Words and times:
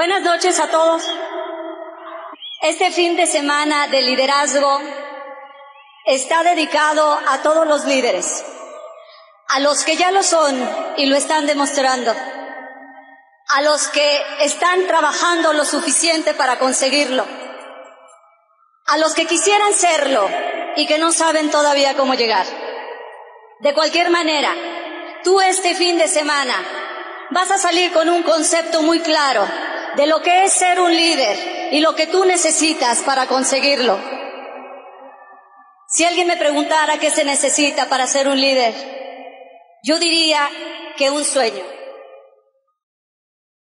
Buenas 0.00 0.22
noches 0.22 0.58
a 0.58 0.68
todos. 0.68 1.02
Este 2.62 2.90
fin 2.90 3.16
de 3.16 3.26
semana 3.26 3.86
de 3.88 4.00
liderazgo 4.00 4.80
está 6.06 6.42
dedicado 6.42 7.20
a 7.28 7.42
todos 7.42 7.66
los 7.66 7.84
líderes, 7.84 8.42
a 9.48 9.60
los 9.60 9.84
que 9.84 9.96
ya 9.96 10.10
lo 10.10 10.22
son 10.22 10.56
y 10.96 11.04
lo 11.04 11.16
están 11.16 11.46
demostrando, 11.46 12.14
a 13.48 13.60
los 13.60 13.88
que 13.88 14.22
están 14.40 14.86
trabajando 14.86 15.52
lo 15.52 15.66
suficiente 15.66 16.32
para 16.32 16.58
conseguirlo, 16.58 17.26
a 18.86 18.96
los 18.96 19.12
que 19.12 19.26
quisieran 19.26 19.74
serlo 19.74 20.30
y 20.76 20.86
que 20.86 20.98
no 20.98 21.12
saben 21.12 21.50
todavía 21.50 21.94
cómo 21.94 22.14
llegar. 22.14 22.46
De 23.58 23.74
cualquier 23.74 24.08
manera, 24.08 24.50
tú 25.22 25.42
este 25.42 25.74
fin 25.74 25.98
de 25.98 26.08
semana 26.08 26.54
vas 27.32 27.50
a 27.50 27.58
salir 27.58 27.92
con 27.92 28.08
un 28.08 28.22
concepto 28.22 28.80
muy 28.80 29.00
claro 29.00 29.46
de 29.96 30.06
lo 30.06 30.22
que 30.22 30.44
es 30.44 30.52
ser 30.52 30.80
un 30.80 30.94
líder 30.94 31.72
y 31.72 31.80
lo 31.80 31.94
que 31.94 32.06
tú 32.06 32.24
necesitas 32.24 33.00
para 33.00 33.26
conseguirlo. 33.26 33.98
Si 35.88 36.04
alguien 36.04 36.28
me 36.28 36.36
preguntara 36.36 36.98
qué 36.98 37.10
se 37.10 37.24
necesita 37.24 37.88
para 37.88 38.06
ser 38.06 38.28
un 38.28 38.40
líder, 38.40 38.74
yo 39.82 39.98
diría 39.98 40.48
que 40.96 41.10
un 41.10 41.24
sueño. 41.24 41.64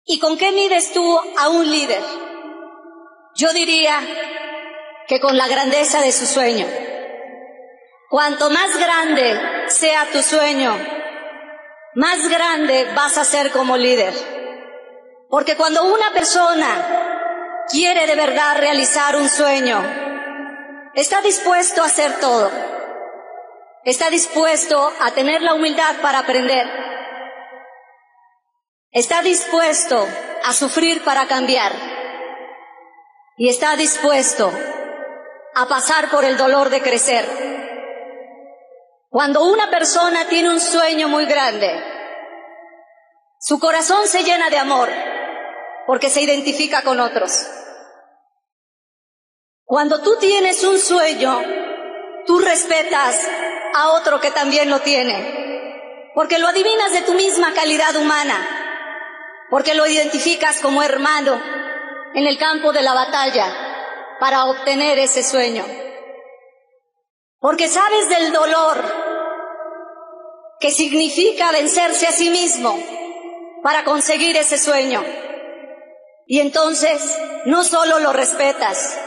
¿Y 0.06 0.20
con 0.20 0.38
qué 0.38 0.52
mides 0.52 0.94
tú 0.94 1.20
a 1.38 1.50
un 1.50 1.70
líder? 1.70 2.02
Yo 3.36 3.52
diría 3.52 4.00
que 5.08 5.20
con 5.20 5.36
la 5.36 5.48
grandeza 5.48 6.02
de 6.02 6.12
su 6.12 6.26
sueño. 6.26 6.68
Cuanto 8.10 8.50
más 8.50 8.78
grande 8.78 9.68
sea 9.68 10.06
tu 10.12 10.22
sueño, 10.22 10.78
más 11.96 12.30
grande 12.30 12.86
vas 12.96 13.18
a 13.18 13.26
ser 13.26 13.52
como 13.52 13.76
líder. 13.76 14.14
Porque 15.30 15.58
cuando 15.58 15.84
una 15.84 16.12
persona 16.12 17.66
quiere 17.70 18.06
de 18.06 18.16
verdad 18.16 18.58
realizar 18.58 19.16
un 19.16 19.28
sueño, 19.28 19.84
está 20.94 21.22
dispuesto 21.22 21.82
a 21.82 21.86
hacer 21.86 22.20
todo. 22.20 22.52
Está 23.84 24.10
dispuesto 24.10 24.92
a 25.00 25.12
tener 25.12 25.42
la 25.42 25.54
humildad 25.54 25.96
para 26.02 26.20
aprender. 26.20 26.68
Está 28.92 29.22
dispuesto 29.22 30.08
a 30.44 30.54
sufrir 30.54 31.04
para 31.04 31.28
cambiar. 31.28 31.74
Y 33.38 33.50
está 33.50 33.76
dispuesto 33.76 34.52
a 35.56 35.66
pasar 35.68 36.10
por 36.10 36.24
el 36.24 36.38
dolor 36.38 36.70
de 36.70 36.82
crecer. 36.82 37.26
Cuando 39.10 39.44
una 39.44 39.70
persona 39.70 40.28
tiene 40.28 40.50
un 40.50 40.60
sueño 40.60 41.08
muy 41.08 41.26
grande, 41.26 41.70
su 43.40 43.60
corazón 43.60 44.08
se 44.08 44.24
llena 44.24 44.50
de 44.50 44.58
amor 44.58 44.90
porque 45.88 46.10
se 46.10 46.22
identifica 46.22 46.82
con 46.82 47.00
otros. 47.00 47.48
Cuando 49.64 50.02
tú 50.02 50.18
tienes 50.20 50.64
un 50.64 50.78
sueño, 50.78 51.42
tú 52.26 52.40
respetas 52.40 53.28
a 53.74 53.90
otro 53.90 54.20
que 54.20 54.32
también 54.32 54.70
lo 54.70 54.80
tiene, 54.82 56.12
porque 56.14 56.40
lo 56.40 56.48
adivinas 56.48 56.92
de 56.94 57.02
tu 57.02 57.14
misma 57.14 57.54
calidad 57.54 57.96
humana, 57.96 58.38
porque 59.50 59.74
lo 59.74 59.88
identificas 59.88 60.60
como 60.62 60.84
hermano 60.84 61.42
en 62.14 62.28
el 62.28 62.38
campo 62.38 62.72
de 62.74 62.84
la 62.84 62.94
batalla 62.94 64.18
para 64.20 64.46
obtener 64.46 65.00
ese 65.00 65.24
sueño, 65.24 65.66
porque 67.40 67.68
sabes 67.68 68.08
del 68.10 68.32
dolor 68.32 69.06
que 70.60 70.72
significa 70.72 71.52
vencerse 71.52 72.08
a 72.08 72.12
sí 72.12 72.30
mismo 72.30 72.80
para 73.62 73.84
conseguir 73.84 74.38
ese 74.38 74.58
sueño. 74.58 75.04
Y 76.28 76.40
entonces 76.40 77.02
no 77.46 77.64
solo 77.64 78.00
lo 78.00 78.14
respetas, 78.14 79.00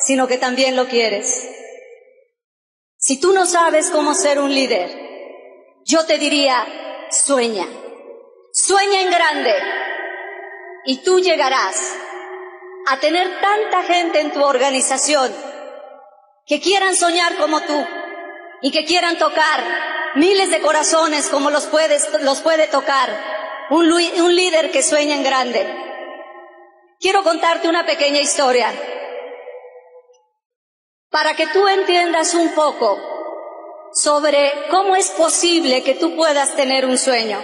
sino 0.00 0.26
que 0.26 0.38
también 0.38 0.76
lo 0.76 0.86
quieres. 0.86 1.48
Si 2.96 3.20
tú 3.20 3.32
no 3.32 3.46
sabes 3.46 3.90
cómo 3.90 4.14
ser 4.14 4.40
un 4.40 4.52
líder, 4.52 4.90
yo 5.84 6.04
te 6.06 6.18
diría, 6.18 6.66
sueña, 7.10 7.66
sueña 8.52 9.02
en 9.02 9.10
grande 9.10 9.54
y 10.86 11.02
tú 11.02 11.20
llegarás 11.20 11.94
a 12.86 12.98
tener 13.00 13.40
tanta 13.40 13.82
gente 13.84 14.20
en 14.20 14.32
tu 14.32 14.42
organización 14.42 15.34
que 16.46 16.60
quieran 16.60 16.96
soñar 16.96 17.36
como 17.36 17.60
tú 17.62 17.86
y 18.62 18.70
que 18.70 18.84
quieran 18.84 19.18
tocar 19.18 19.62
miles 20.14 20.50
de 20.50 20.60
corazones 20.60 21.28
como 21.28 21.50
los, 21.50 21.66
puedes, 21.66 22.08
los 22.22 22.40
puede 22.40 22.68
tocar 22.68 23.10
un, 23.70 23.90
un 23.90 24.34
líder 24.34 24.70
que 24.70 24.82
sueña 24.82 25.14
en 25.14 25.22
grande. 25.22 25.84
Quiero 27.04 27.22
contarte 27.22 27.68
una 27.68 27.84
pequeña 27.84 28.18
historia 28.18 28.72
para 31.10 31.36
que 31.36 31.46
tú 31.48 31.68
entiendas 31.68 32.32
un 32.32 32.54
poco 32.54 32.98
sobre 33.92 34.50
cómo 34.70 34.96
es 34.96 35.10
posible 35.10 35.84
que 35.84 35.96
tú 35.96 36.16
puedas 36.16 36.56
tener 36.56 36.86
un 36.86 36.96
sueño. 36.96 37.38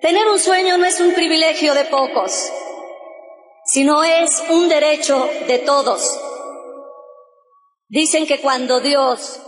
Tener 0.00 0.28
un 0.28 0.38
sueño 0.38 0.78
no 0.78 0.84
es 0.84 1.00
un 1.00 1.12
privilegio 1.12 1.74
de 1.74 1.86
pocos, 1.86 2.52
sino 3.64 4.04
es 4.04 4.40
un 4.48 4.68
derecho 4.68 5.28
de 5.48 5.58
todos. 5.58 6.16
Dicen 7.88 8.28
que 8.28 8.40
cuando 8.40 8.78
Dios 8.78 9.42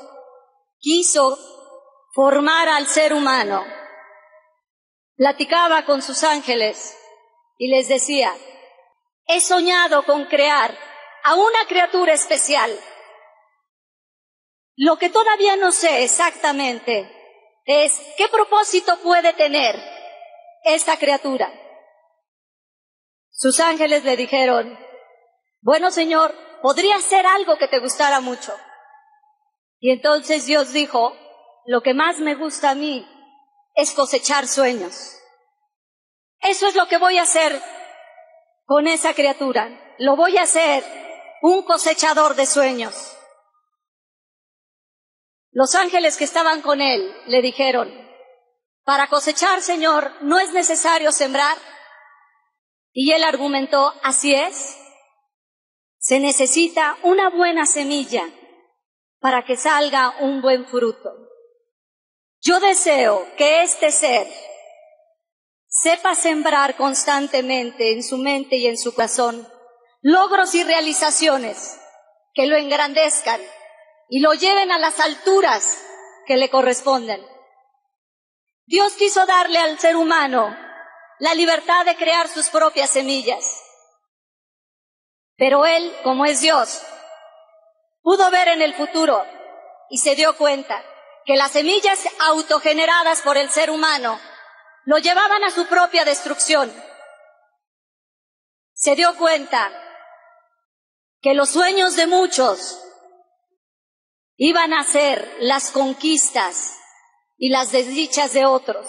quiso 0.81 1.39
formar 2.15 2.69
al 2.69 2.89
ser 2.89 3.15
humano, 3.15 3.65
platicaba 5.15 5.85
con 5.85 6.03
sus 6.03 6.25
ángeles 6.25 6.99
y 7.59 7.69
les 7.69 7.87
decía, 7.87 8.35
he 9.27 9.41
soñado 9.41 10.05
con 10.05 10.27
crear 10.27 10.77
a 11.25 11.35
una 11.35 11.67
criatura 11.67 12.13
especial. 12.13 12.71
Lo 14.77 14.97
que 14.99 15.09
todavía 15.09 15.57
no 15.57 15.73
sé 15.73 16.05
exactamente 16.05 17.11
es 17.65 18.01
qué 18.17 18.29
propósito 18.29 18.99
puede 18.99 19.33
tener 19.33 19.81
esta 20.65 20.97
criatura. 20.99 21.53
Sus 23.31 23.61
ángeles 23.61 24.05
le 24.05 24.17
dijeron, 24.17 24.79
bueno 25.61 25.91
Señor, 25.91 26.35
podría 26.63 27.01
ser 27.01 27.27
algo 27.27 27.57
que 27.57 27.69
te 27.69 27.79
gustara 27.79 28.21
mucho. 28.21 28.55
Y 29.79 29.91
entonces 29.91 30.47
Dios 30.47 30.73
dijo, 30.73 31.17
lo 31.67 31.83
que 31.83 31.95
más 31.95 32.19
me 32.19 32.35
gusta 32.35 32.71
a 32.71 32.75
mí 32.75 33.07
es 33.75 33.93
cosechar 33.93 34.47
sueños. 34.47 35.19
Eso 36.41 36.67
es 36.67 36.75
lo 36.75 36.87
que 36.87 36.99
voy 36.99 37.19
a 37.19 37.23
hacer 37.23 37.61
con 38.65 38.87
esa 38.87 39.15
criatura. 39.15 39.95
Lo 39.99 40.17
voy 40.17 40.37
a 40.39 40.43
hacer 40.43 40.85
un 41.43 41.63
cosechador 41.63 42.35
de 42.35 42.47
sueños. 42.47 43.17
Los 45.51 45.75
ángeles 45.75 46.17
que 46.17 46.25
estaban 46.25 46.63
con 46.63 46.81
él 46.81 47.15
le 47.27 47.43
dijeron, 47.43 47.93
para 48.85 49.07
cosechar, 49.09 49.63
Señor, 49.63 50.13
no 50.23 50.39
es 50.39 50.53
necesario 50.53 51.13
sembrar. 51.13 51.57
Y 52.93 53.13
él 53.13 53.25
argumentó, 53.25 53.95
así 54.03 54.35
es. 54.35 54.79
Se 55.99 56.21
necesita 56.21 56.99
una 57.03 57.31
buena 57.31 57.67
semilla 57.67 58.25
para 59.21 59.45
que 59.45 59.57
salga 59.57 60.15
un 60.21 60.43
buen 60.43 60.67
fruto. 60.67 61.11
Yo 62.41 62.61
deseo 62.61 63.27
que 63.37 63.63
este 63.63 63.91
ser 63.91 64.27
sepa 65.75 66.15
sembrar 66.15 66.77
constantemente 66.77 67.93
en 67.93 68.05
su 68.05 68.17
mente 68.17 68.57
y 68.57 68.67
en 68.67 68.79
su 68.79 68.95
corazón 68.95 69.47
logros 70.01 70.55
y 70.55 70.63
realizaciones 70.63 71.81
que 72.33 72.47
lo 72.47 72.57
engrandezcan 72.57 73.41
y 74.09 74.21
lo 74.21 74.35
lleven 74.35 74.71
a 74.71 74.79
las 74.79 75.01
alturas 75.01 75.83
que 76.27 76.37
le 76.37 76.51
corresponden. 76.51 77.27
Dios 78.67 78.93
quiso 78.95 79.27
darle 79.27 79.59
al 79.59 79.79
ser 79.79 79.97
humano 79.97 80.57
la 81.19 81.35
libertad 81.35 81.85
de 81.85 81.97
crear 81.97 82.29
sus 82.29 82.51
propias 82.51 82.91
semillas. 82.91 83.63
Pero 85.37 85.67
él, 85.67 85.95
como 86.03 86.25
es 86.27 86.41
Dios, 86.41 86.83
pudo 88.03 88.31
ver 88.31 88.49
en 88.49 88.63
el 88.63 88.75
futuro 88.75 89.25
y 89.91 89.99
se 89.99 90.15
dio 90.15 90.37
cuenta 90.37 90.85
que 91.25 91.37
las 91.37 91.53
semillas 91.53 92.07
autogeneradas 92.21 93.23
por 93.23 93.37
el 93.37 93.51
ser 93.51 93.71
humano 93.71 94.21
lo 94.85 94.99
llevaban 94.99 95.45
a 95.45 95.51
su 95.51 95.67
propia 95.67 96.05
destrucción. 96.05 96.73
Se 98.75 98.95
dio 98.97 99.17
cuenta 99.17 99.73
que 101.21 101.35
los 101.35 101.51
sueños 101.51 101.97
de 101.97 102.07
muchos 102.07 102.81
iban 104.37 104.73
a 104.73 104.85
ser 104.85 105.37
las 105.41 105.71
conquistas 105.71 106.77
y 107.37 107.51
las 107.51 107.73
desdichas 107.73 108.33
de 108.33 108.45
otros. 108.45 108.87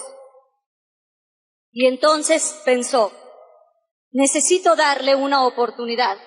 Y 1.71 1.87
entonces 1.87 2.61
pensó, 2.65 3.11
necesito 4.11 4.75
darle 4.75 5.15
una 5.15 5.45
oportunidad. 5.45 6.17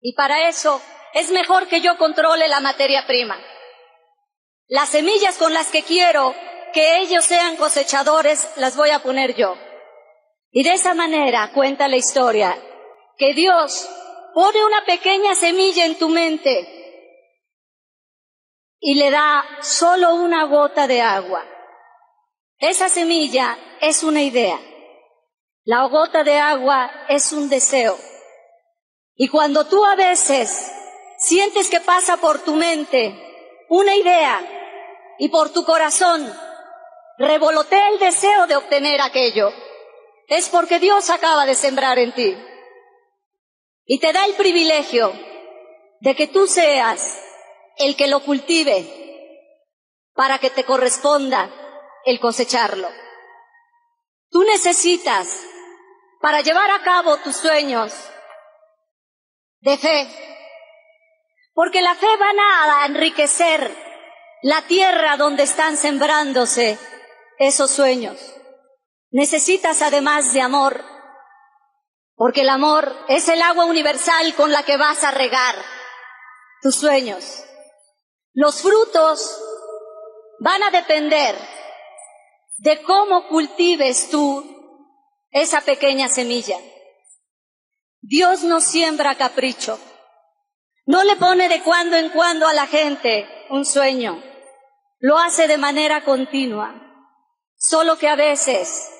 Y 0.00 0.14
para 0.14 0.48
eso 0.48 0.80
es 1.14 1.30
mejor 1.30 1.68
que 1.68 1.80
yo 1.80 1.96
controle 1.98 2.48
la 2.48 2.60
materia 2.60 3.06
prima. 3.06 3.38
Las 4.66 4.90
semillas 4.90 5.36
con 5.36 5.52
las 5.52 5.68
que 5.68 5.82
quiero 5.82 6.34
que 6.72 6.98
ellos 6.98 7.24
sean 7.24 7.56
cosechadores, 7.56 8.48
las 8.56 8.76
voy 8.76 8.90
a 8.90 9.00
poner 9.00 9.34
yo. 9.34 9.54
Y 10.50 10.64
de 10.64 10.74
esa 10.74 10.94
manera 10.94 11.52
cuenta 11.54 11.88
la 11.88 11.96
historia 11.96 12.56
que 13.16 13.34
Dios 13.34 13.88
pone 14.34 14.64
una 14.64 14.84
pequeña 14.84 15.34
semilla 15.34 15.86
en 15.86 15.98
tu 15.98 16.08
mente 16.08 16.68
y 18.80 18.94
le 18.96 19.10
da 19.10 19.44
solo 19.60 20.14
una 20.14 20.44
gota 20.44 20.86
de 20.86 21.00
agua. 21.00 21.44
Esa 22.58 22.88
semilla 22.88 23.56
es 23.80 24.02
una 24.02 24.22
idea. 24.22 24.60
La 25.64 25.86
gota 25.86 26.24
de 26.24 26.36
agua 26.38 26.90
es 27.08 27.32
un 27.32 27.48
deseo. 27.48 27.96
Y 29.14 29.28
cuando 29.28 29.66
tú 29.66 29.84
a 29.84 29.94
veces 29.94 30.72
sientes 31.18 31.70
que 31.70 31.80
pasa 31.80 32.16
por 32.16 32.40
tu 32.40 32.54
mente 32.54 33.14
una 33.68 33.94
idea 33.94 34.40
y 35.18 35.28
por 35.28 35.50
tu 35.50 35.64
corazón 35.64 36.32
revolotea 37.18 37.88
el 37.88 37.98
deseo 37.98 38.46
de 38.46 38.56
obtener 38.56 39.00
aquello, 39.00 39.52
es 40.28 40.48
porque 40.48 40.78
Dios 40.78 41.10
acaba 41.10 41.46
de 41.46 41.54
sembrar 41.54 41.98
en 41.98 42.12
ti. 42.14 42.36
Y 43.84 43.98
te 43.98 44.12
da 44.12 44.24
el 44.24 44.34
privilegio 44.34 45.12
de 46.00 46.14
que 46.14 46.26
tú 46.26 46.46
seas 46.46 47.22
el 47.76 47.96
que 47.96 48.06
lo 48.06 48.20
cultive 48.20 48.86
para 50.14 50.38
que 50.38 50.50
te 50.50 50.64
corresponda 50.64 51.50
el 52.04 52.20
cosecharlo. 52.20 52.88
Tú 54.30 54.42
necesitas, 54.44 55.44
para 56.20 56.40
llevar 56.40 56.70
a 56.70 56.82
cabo 56.82 57.18
tus 57.18 57.36
sueños, 57.36 57.92
de 59.60 59.76
fe, 59.78 60.08
porque 61.54 61.82
la 61.82 61.94
fe 61.94 62.08
va 62.16 62.82
a 62.82 62.86
enriquecer 62.86 63.76
la 64.42 64.62
tierra 64.62 65.16
donde 65.16 65.44
están 65.44 65.76
sembrándose 65.76 66.78
esos 67.46 67.70
sueños. 67.70 68.18
Necesitas 69.10 69.82
además 69.82 70.32
de 70.32 70.40
amor, 70.40 70.84
porque 72.14 72.42
el 72.42 72.48
amor 72.48 72.94
es 73.08 73.28
el 73.28 73.42
agua 73.42 73.64
universal 73.64 74.34
con 74.34 74.52
la 74.52 74.62
que 74.62 74.76
vas 74.76 75.02
a 75.04 75.10
regar 75.10 75.56
tus 76.62 76.76
sueños. 76.76 77.44
Los 78.32 78.62
frutos 78.62 79.38
van 80.40 80.62
a 80.62 80.70
depender 80.70 81.36
de 82.58 82.82
cómo 82.82 83.28
cultives 83.28 84.08
tú 84.08 84.48
esa 85.30 85.60
pequeña 85.60 86.08
semilla. 86.08 86.58
Dios 88.00 88.42
no 88.44 88.60
siembra 88.60 89.16
capricho. 89.16 89.78
No 90.86 91.04
le 91.04 91.16
pone 91.16 91.48
de 91.48 91.62
cuando 91.62 91.96
en 91.96 92.10
cuando 92.10 92.46
a 92.46 92.54
la 92.54 92.66
gente 92.66 93.28
un 93.50 93.64
sueño. 93.64 94.22
Lo 94.98 95.18
hace 95.18 95.48
de 95.48 95.58
manera 95.58 96.04
continua. 96.04 96.91
Solo 97.64 97.96
que 97.96 98.08
a 98.08 98.16
veces 98.16 98.90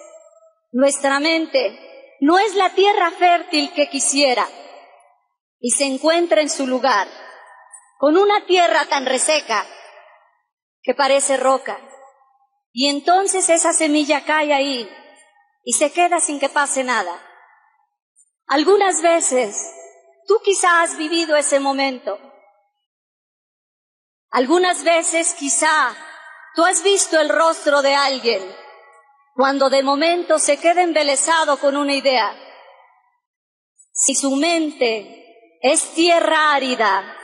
nuestra 0.70 1.18
mente 1.18 2.16
no 2.20 2.38
es 2.38 2.54
la 2.54 2.72
tierra 2.76 3.10
fértil 3.10 3.72
que 3.72 3.90
quisiera 3.90 4.48
y 5.58 5.72
se 5.72 5.84
encuentra 5.84 6.40
en 6.40 6.48
su 6.48 6.68
lugar 6.68 7.08
con 7.98 8.16
una 8.16 8.46
tierra 8.46 8.84
tan 8.84 9.04
reseca 9.04 9.66
que 10.80 10.94
parece 10.94 11.36
roca. 11.36 11.76
Y 12.72 12.88
entonces 12.88 13.48
esa 13.48 13.72
semilla 13.72 14.24
cae 14.24 14.54
ahí 14.54 14.88
y 15.64 15.72
se 15.72 15.92
queda 15.92 16.20
sin 16.20 16.38
que 16.38 16.48
pase 16.48 16.84
nada. 16.84 17.20
Algunas 18.46 19.02
veces 19.02 19.74
tú 20.28 20.40
quizá 20.44 20.82
has 20.82 20.96
vivido 20.96 21.34
ese 21.34 21.58
momento. 21.58 22.16
Algunas 24.30 24.84
veces 24.84 25.34
quizá 25.34 25.96
tú 26.54 26.64
has 26.64 26.82
visto 26.82 27.20
el 27.20 27.28
rostro 27.28 27.82
de 27.82 27.94
alguien 27.94 28.42
cuando 29.34 29.70
de 29.70 29.82
momento 29.82 30.38
se 30.38 30.58
queda 30.58 30.82
embelesado 30.82 31.58
con 31.58 31.76
una 31.76 31.94
idea. 31.94 32.34
Si 33.92 34.14
su 34.14 34.36
mente 34.36 35.58
es 35.62 35.94
tierra 35.94 36.52
árida, 36.52 37.18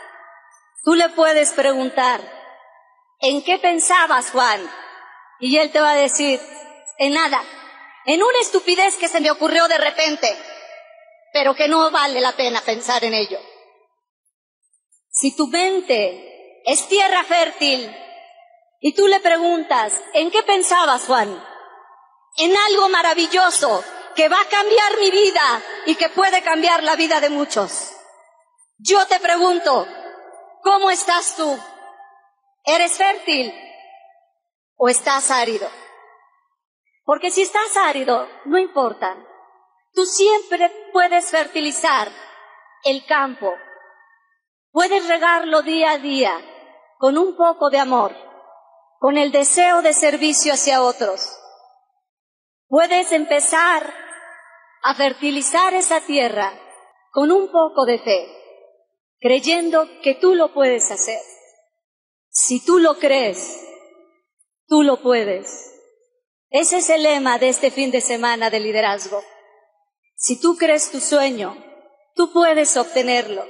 Tú 0.88 0.94
le 0.94 1.10
puedes 1.10 1.52
preguntar, 1.52 2.20
¿en 3.20 3.42
qué 3.42 3.58
pensabas, 3.58 4.30
Juan? 4.30 4.58
Y 5.38 5.58
él 5.58 5.70
te 5.70 5.80
va 5.80 5.90
a 5.90 5.96
decir, 5.96 6.40
en 6.96 7.12
nada, 7.12 7.42
en 8.06 8.22
una 8.22 8.40
estupidez 8.40 8.96
que 8.96 9.08
se 9.08 9.20
me 9.20 9.30
ocurrió 9.30 9.68
de 9.68 9.76
repente, 9.76 10.34
pero 11.34 11.54
que 11.54 11.68
no 11.68 11.90
vale 11.90 12.22
la 12.22 12.32
pena 12.32 12.62
pensar 12.62 13.04
en 13.04 13.12
ello. 13.12 13.38
Si 15.10 15.36
tu 15.36 15.48
mente 15.48 16.62
es 16.64 16.88
tierra 16.88 17.22
fértil 17.24 17.94
y 18.80 18.94
tú 18.94 19.06
le 19.06 19.20
preguntas, 19.20 20.00
¿en 20.14 20.30
qué 20.30 20.42
pensabas, 20.42 21.06
Juan? 21.06 21.44
En 22.36 22.56
algo 22.56 22.88
maravilloso 22.88 23.84
que 24.14 24.28
va 24.28 24.40
a 24.40 24.48
cambiar 24.48 24.98
mi 25.00 25.10
vida 25.10 25.62
y 25.86 25.94
que 25.96 26.08
puede 26.08 26.42
cambiar 26.42 26.82
la 26.82 26.96
vida 26.96 27.20
de 27.20 27.30
muchos. 27.30 27.92
Yo 28.78 29.04
te 29.06 29.18
pregunto, 29.18 29.86
¿Cómo 30.62 30.90
estás 30.90 31.36
tú? 31.36 31.58
¿Eres 32.64 32.98
fértil 32.98 33.54
o 34.76 34.88
estás 34.88 35.30
árido? 35.30 35.68
Porque 37.04 37.30
si 37.30 37.42
estás 37.42 37.76
árido, 37.76 38.28
no 38.44 38.58
importa. 38.58 39.16
Tú 39.94 40.04
siempre 40.04 40.70
puedes 40.92 41.30
fertilizar 41.30 42.08
el 42.84 43.06
campo. 43.06 43.54
Puedes 44.70 45.08
regarlo 45.08 45.62
día 45.62 45.92
a 45.92 45.98
día 45.98 46.36
con 46.98 47.16
un 47.16 47.36
poco 47.36 47.70
de 47.70 47.78
amor, 47.78 48.14
con 48.98 49.16
el 49.16 49.32
deseo 49.32 49.82
de 49.82 49.92
servicio 49.92 50.52
hacia 50.52 50.82
otros. 50.82 51.38
Puedes 52.66 53.12
empezar 53.12 53.94
a 54.82 54.94
fertilizar 54.94 55.74
esa 55.74 56.00
tierra 56.00 56.52
con 57.12 57.32
un 57.32 57.50
poco 57.50 57.84
de 57.84 57.98
fe 57.98 58.38
creyendo 59.20 59.88
que 60.02 60.14
tú 60.14 60.34
lo 60.34 60.52
puedes 60.52 60.90
hacer. 60.90 61.20
Si 62.30 62.64
tú 62.64 62.78
lo 62.78 62.98
crees, 62.98 63.64
tú 64.66 64.82
lo 64.82 65.02
puedes. 65.02 65.74
Ese 66.50 66.78
es 66.78 66.90
el 66.90 67.02
lema 67.02 67.38
de 67.38 67.48
este 67.48 67.70
fin 67.70 67.90
de 67.90 68.00
semana 68.00 68.50
de 68.50 68.60
liderazgo. 68.60 69.22
Si 70.14 70.40
tú 70.40 70.56
crees 70.56 70.90
tu 70.90 71.00
sueño, 71.00 71.56
tú 72.14 72.32
puedes 72.32 72.76
obtenerlo. 72.76 73.44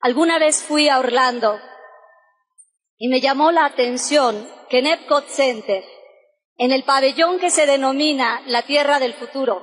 Alguna 0.00 0.38
vez 0.38 0.62
fui 0.62 0.88
a 0.88 0.98
Orlando 0.98 1.58
y 2.98 3.08
me 3.08 3.20
llamó 3.20 3.52
la 3.52 3.64
atención 3.64 4.48
que 4.68 4.80
en 4.80 4.86
Epcot 4.86 5.28
Center, 5.28 5.84
en 6.56 6.72
el 6.72 6.84
pabellón 6.84 7.38
que 7.38 7.50
se 7.50 7.66
denomina 7.66 8.42
la 8.46 8.62
Tierra 8.62 8.98
del 8.98 9.14
Futuro, 9.14 9.62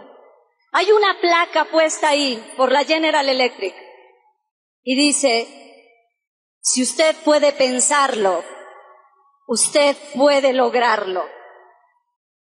hay 0.71 0.91
una 0.91 1.19
placa 1.19 1.65
puesta 1.65 2.09
ahí 2.09 2.41
por 2.57 2.71
la 2.71 2.83
General 2.85 3.27
Electric 3.27 3.75
y 4.83 4.95
dice, 4.95 5.47
si 6.61 6.83
usted 6.83 7.15
puede 7.23 7.51
pensarlo, 7.51 8.43
usted 9.47 9.95
puede 10.15 10.53
lograrlo. 10.53 11.25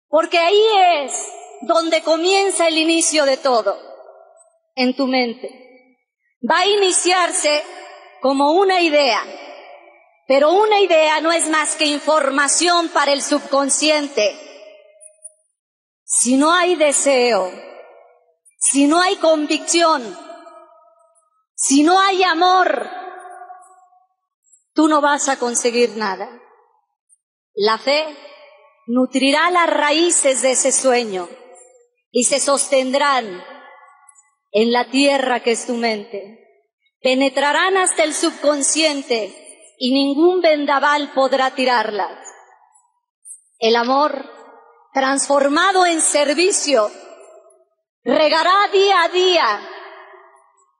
Porque 0.07 0.37
ahí 0.37 0.63
es 1.03 1.31
donde 1.61 2.01
comienza 2.03 2.67
el 2.67 2.77
inicio 2.77 3.25
de 3.25 3.37
todo, 3.37 3.77
en 4.75 4.95
tu 4.95 5.07
mente. 5.07 5.97
Va 6.49 6.59
a 6.59 6.67
iniciarse 6.67 7.63
como 8.21 8.51
una 8.51 8.81
idea, 8.81 9.23
pero 10.31 10.53
una 10.53 10.79
idea 10.79 11.19
no 11.19 11.33
es 11.33 11.49
más 11.49 11.75
que 11.75 11.83
información 11.83 12.87
para 12.87 13.11
el 13.11 13.21
subconsciente. 13.21 14.33
Si 16.05 16.37
no 16.37 16.53
hay 16.53 16.77
deseo, 16.77 17.51
si 18.57 18.87
no 18.87 19.01
hay 19.01 19.17
convicción, 19.17 20.17
si 21.53 21.83
no 21.83 21.99
hay 21.99 22.23
amor, 22.23 22.89
tú 24.73 24.87
no 24.87 25.01
vas 25.01 25.27
a 25.27 25.37
conseguir 25.37 25.97
nada. 25.97 26.29
La 27.53 27.77
fe 27.77 28.05
nutrirá 28.87 29.51
las 29.51 29.69
raíces 29.69 30.41
de 30.41 30.51
ese 30.51 30.71
sueño 30.71 31.27
y 32.09 32.23
se 32.23 32.39
sostendrán 32.39 33.43
en 34.53 34.71
la 34.71 34.89
tierra 34.89 35.41
que 35.41 35.51
es 35.51 35.67
tu 35.67 35.73
mente. 35.73 36.63
Penetrarán 37.01 37.75
hasta 37.75 38.05
el 38.05 38.13
subconsciente 38.13 39.40
y 39.83 39.91
ningún 39.91 40.41
vendaval 40.41 41.11
podrá 41.11 41.55
tirarlas. 41.55 42.15
El 43.57 43.75
amor, 43.75 44.29
transformado 44.93 45.87
en 45.87 46.01
servicio, 46.01 46.91
regará 48.03 48.67
día 48.71 49.01
a 49.01 49.09
día 49.09 49.69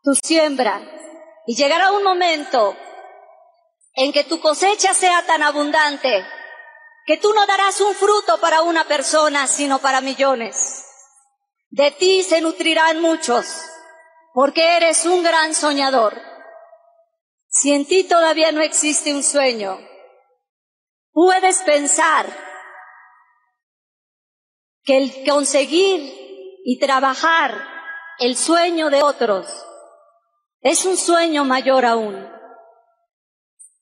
tu 0.04 0.14
siembra 0.14 0.80
y 1.48 1.56
llegará 1.56 1.92
un 1.94 2.04
momento 2.04 2.78
en 3.94 4.14
que 4.14 4.24
tu 4.24 4.40
cosecha 4.40 4.94
sea 4.94 5.26
tan 5.26 5.42
abundante 5.42 6.24
que 7.08 7.18
tú 7.18 7.34
no 7.34 7.48
darás 7.48 7.82
un 7.82 7.96
fruto 7.96 8.40
para 8.40 8.62
una 8.62 8.84
persona, 8.84 9.48
sino 9.48 9.80
para 9.80 10.02
millones. 10.02 10.86
De 11.72 11.90
ti 11.90 12.22
se 12.22 12.40
nutrirán 12.40 13.02
muchos, 13.02 13.48
porque 14.32 14.78
eres 14.78 15.08
un 15.08 15.24
gran 15.24 15.56
soñador. 15.56 16.31
Si 17.54 17.74
en 17.74 17.86
ti 17.86 18.06
todavía 18.06 18.54
no 18.54 18.62
existe 18.62 19.14
un 19.14 19.24
sueño, 19.24 19.78
puedes 21.12 21.62
pensar 21.64 22.26
que 24.84 24.98
el 24.98 25.30
conseguir 25.30 26.62
y 26.64 26.80
trabajar 26.80 27.62
el 28.20 28.38
sueño 28.38 28.90
de 28.90 29.04
otros 29.04 29.48
es 30.62 30.86
un 30.86 30.96
sueño 30.96 31.44
mayor 31.44 31.86
aún. 31.86 32.26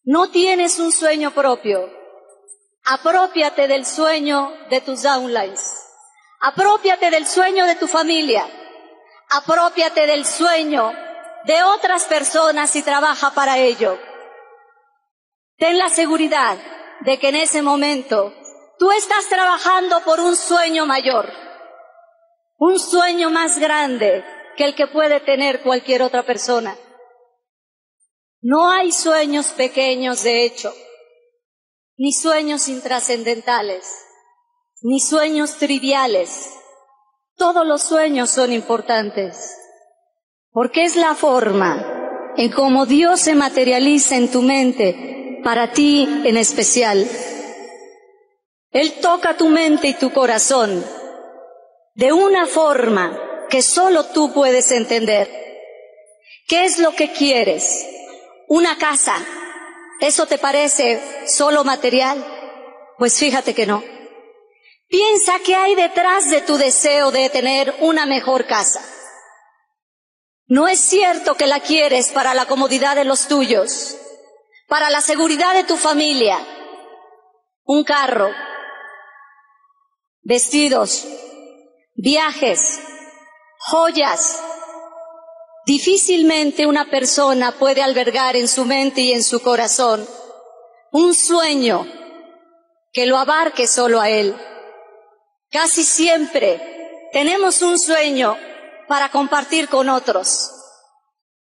No 0.03 0.31
tienes 0.31 0.79
un 0.79 0.91
sueño 0.91 1.29
propio. 1.31 1.93
Apropiate 2.85 3.67
del 3.67 3.85
sueño 3.85 4.51
de 4.71 4.81
tus 4.81 5.03
downlines. 5.03 5.75
Apropiate 6.41 7.11
del 7.11 7.27
sueño 7.27 7.67
de 7.67 7.75
tu 7.75 7.87
familia. 7.87 8.49
Apropiate 9.29 10.07
del 10.07 10.25
sueño 10.25 10.91
de 11.45 11.63
otras 11.63 12.05
personas 12.05 12.75
y 12.75 12.83
trabaja 12.83 13.31
para 13.31 13.57
ello. 13.57 13.97
Ten 15.57 15.77
la 15.77 15.89
seguridad 15.89 16.57
de 17.01 17.17
que 17.19 17.29
en 17.29 17.35
ese 17.35 17.61
momento 17.61 18.33
tú 18.77 18.91
estás 18.91 19.27
trabajando 19.27 20.01
por 20.01 20.19
un 20.19 20.35
sueño 20.35 20.85
mayor, 20.85 21.31
un 22.57 22.79
sueño 22.79 23.29
más 23.29 23.57
grande 23.57 24.23
que 24.55 24.65
el 24.65 24.75
que 24.75 24.87
puede 24.87 25.19
tener 25.21 25.61
cualquier 25.61 26.01
otra 26.01 26.23
persona. 26.23 26.77
No 28.41 28.69
hay 28.69 28.91
sueños 28.91 29.47
pequeños, 29.47 30.23
de 30.23 30.45
hecho, 30.45 30.73
ni 31.97 32.13
sueños 32.13 32.69
intrascendentales, 32.69 33.85
ni 34.81 35.01
sueños 35.01 35.57
triviales. 35.57 36.53
Todos 37.35 37.65
los 37.65 37.81
sueños 37.81 38.29
son 38.29 38.53
importantes, 38.53 39.58
porque 40.51 40.83
es 40.83 40.95
la 40.95 41.15
forma 41.15 42.33
en 42.37 42.51
cómo 42.51 42.85
Dios 42.85 43.21
se 43.21 43.35
materializa 43.35 44.15
en 44.15 44.31
tu 44.31 44.41
mente, 44.41 45.41
para 45.43 45.71
ti 45.71 46.07
en 46.23 46.37
especial. 46.37 47.07
Él 48.71 48.93
toca 49.01 49.35
tu 49.35 49.49
mente 49.49 49.87
y 49.87 49.93
tu 49.93 50.11
corazón 50.11 50.85
de 51.95 52.13
una 52.13 52.45
forma 52.45 53.19
que 53.49 53.61
solo 53.61 54.05
tú 54.05 54.31
puedes 54.33 54.71
entender. 54.71 55.29
¿Qué 56.47 56.65
es 56.65 56.79
lo 56.79 56.91
que 56.91 57.11
quieres? 57.11 57.85
Una 58.47 58.77
casa. 58.77 59.15
¿Eso 59.99 60.25
te 60.25 60.37
parece 60.37 61.01
solo 61.27 61.63
material? 61.63 62.23
Pues 62.97 63.17
fíjate 63.17 63.53
que 63.53 63.65
no. 63.65 63.83
Piensa 64.87 65.33
qué 65.45 65.55
hay 65.55 65.75
detrás 65.75 66.29
de 66.29 66.41
tu 66.41 66.57
deseo 66.57 67.11
de 67.11 67.29
tener 67.29 67.75
una 67.79 68.05
mejor 68.05 68.45
casa. 68.47 68.81
No 70.49 70.67
es 70.67 70.81
cierto 70.81 71.35
que 71.35 71.47
la 71.47 71.61
quieres 71.61 72.09
para 72.09 72.33
la 72.33 72.45
comodidad 72.45 72.97
de 72.97 73.05
los 73.05 73.29
tuyos, 73.29 73.95
para 74.67 74.89
la 74.89 74.99
seguridad 74.99 75.53
de 75.53 75.63
tu 75.63 75.77
familia, 75.77 76.37
un 77.63 77.85
carro, 77.85 78.29
vestidos, 80.23 81.05
viajes, 81.95 82.81
joyas, 83.59 84.41
Difícilmente 85.69 86.65
una 86.65 86.89
persona 86.89 87.51
puede 87.51 87.83
albergar 87.83 88.35
en 88.35 88.47
su 88.47 88.65
mente 88.65 89.01
y 89.01 89.13
en 89.13 89.21
su 89.21 89.39
corazón 89.43 90.03
un 90.91 91.13
sueño 91.13 91.85
que 92.91 93.05
lo 93.05 93.19
abarque 93.19 93.67
solo 93.67 94.01
a 94.01 94.09
él. 94.09 94.35
Casi 95.51 95.83
siempre 95.83 96.59
tenemos 97.13 97.61
un 97.61 97.77
sueño 97.77 98.35
para 98.89 99.09
compartir 99.09 99.69
con 99.69 99.87
otros. 99.87 100.51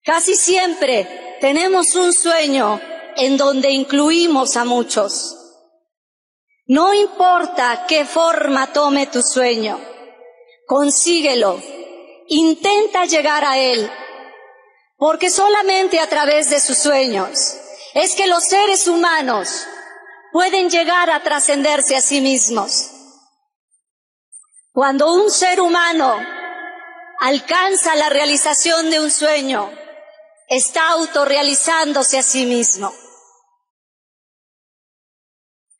Casi 0.02 0.34
siempre 0.34 1.36
tenemos 1.40 1.94
un 1.94 2.12
sueño 2.12 2.80
en 3.16 3.36
donde 3.36 3.70
incluimos 3.70 4.56
a 4.56 4.64
muchos. 4.64 5.36
No 6.66 6.94
importa 6.94 7.84
qué 7.86 8.06
forma 8.06 8.72
tome 8.72 9.06
tu 9.06 9.22
sueño, 9.22 9.78
consíguelo, 10.66 11.62
intenta 12.28 13.04
llegar 13.04 13.44
a 13.44 13.58
él 13.58 13.90
porque 14.96 15.28
solamente 15.28 16.00
a 16.00 16.08
través 16.08 16.48
de 16.48 16.60
sus 16.60 16.78
sueños 16.78 17.56
es 17.92 18.14
que 18.14 18.26
los 18.26 18.42
seres 18.44 18.88
humanos 18.88 19.66
pueden 20.32 20.70
llegar 20.70 21.10
a 21.10 21.22
trascenderse 21.22 21.94
a 21.94 22.00
sí 22.00 22.22
mismos. 22.22 22.90
Cuando 24.72 25.12
un 25.12 25.30
ser 25.30 25.60
humano 25.60 26.33
alcanza 27.20 27.94
la 27.94 28.08
realización 28.08 28.90
de 28.90 29.00
un 29.00 29.10
sueño, 29.10 29.70
está 30.48 30.88
autorrealizándose 30.90 32.18
a 32.18 32.22
sí 32.22 32.46
mismo. 32.46 32.92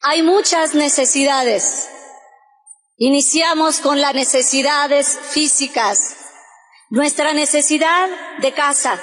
Hay 0.00 0.23
muchas 0.23 0.75
necesidades. 0.75 1.88
Iniciamos 2.97 3.81
con 3.81 4.00
las 4.00 4.14
necesidades 4.14 5.19
físicas, 5.31 6.17
nuestra 6.91 7.33
necesidad 7.33 8.09
de 8.41 8.53
casa, 8.53 9.00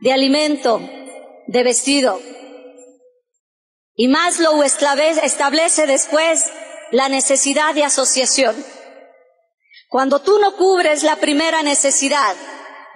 de 0.00 0.12
alimento, 0.12 0.80
de 1.46 1.62
vestido. 1.62 2.20
Y 3.94 4.08
Maslow 4.08 4.62
establece 4.62 5.86
después 5.86 6.46
la 6.90 7.08
necesidad 7.08 7.74
de 7.74 7.84
asociación. 7.84 8.56
Cuando 9.90 10.20
tú 10.20 10.38
no 10.38 10.54
cubres 10.54 11.02
la 11.02 11.16
primera 11.16 11.64
necesidad, 11.64 12.36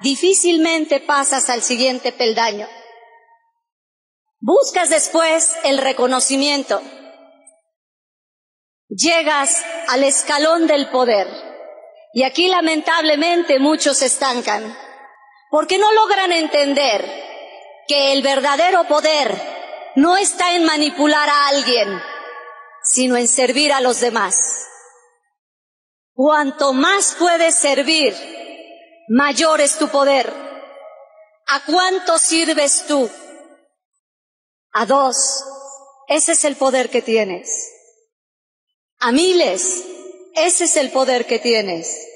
difícilmente 0.00 1.00
pasas 1.00 1.50
al 1.50 1.60
siguiente 1.60 2.12
peldaño. 2.12 2.68
Buscas 4.38 4.90
después 4.90 5.56
el 5.64 5.78
reconocimiento. 5.78 6.80
Llegas 8.88 9.64
al 9.88 10.04
escalón 10.04 10.68
del 10.68 10.88
poder. 10.90 11.26
Y 12.12 12.22
aquí 12.22 12.46
lamentablemente 12.46 13.58
muchos 13.58 13.98
se 13.98 14.06
estancan, 14.06 14.78
porque 15.50 15.78
no 15.78 15.90
logran 15.94 16.30
entender 16.30 17.04
que 17.88 18.12
el 18.12 18.22
verdadero 18.22 18.84
poder 18.84 19.36
no 19.96 20.16
está 20.16 20.54
en 20.54 20.64
manipular 20.64 21.28
a 21.28 21.48
alguien, 21.48 22.00
sino 22.84 23.16
en 23.16 23.26
servir 23.26 23.72
a 23.72 23.80
los 23.80 23.98
demás. 23.98 24.68
Cuanto 26.14 26.72
más 26.72 27.16
puedes 27.18 27.56
servir, 27.56 28.14
mayor 29.08 29.60
es 29.60 29.76
tu 29.78 29.88
poder. 29.88 30.32
¿A 31.48 31.64
cuánto 31.66 32.18
sirves 32.18 32.84
tú? 32.86 33.10
A 34.72 34.86
dos. 34.86 35.44
Ese 36.06 36.32
es 36.32 36.44
el 36.44 36.54
poder 36.54 36.88
que 36.88 37.02
tienes. 37.02 37.68
A 38.98 39.10
miles. 39.10 39.84
Ese 40.36 40.64
es 40.64 40.76
el 40.76 40.92
poder 40.92 41.26
que 41.26 41.40
tienes. 41.40 42.06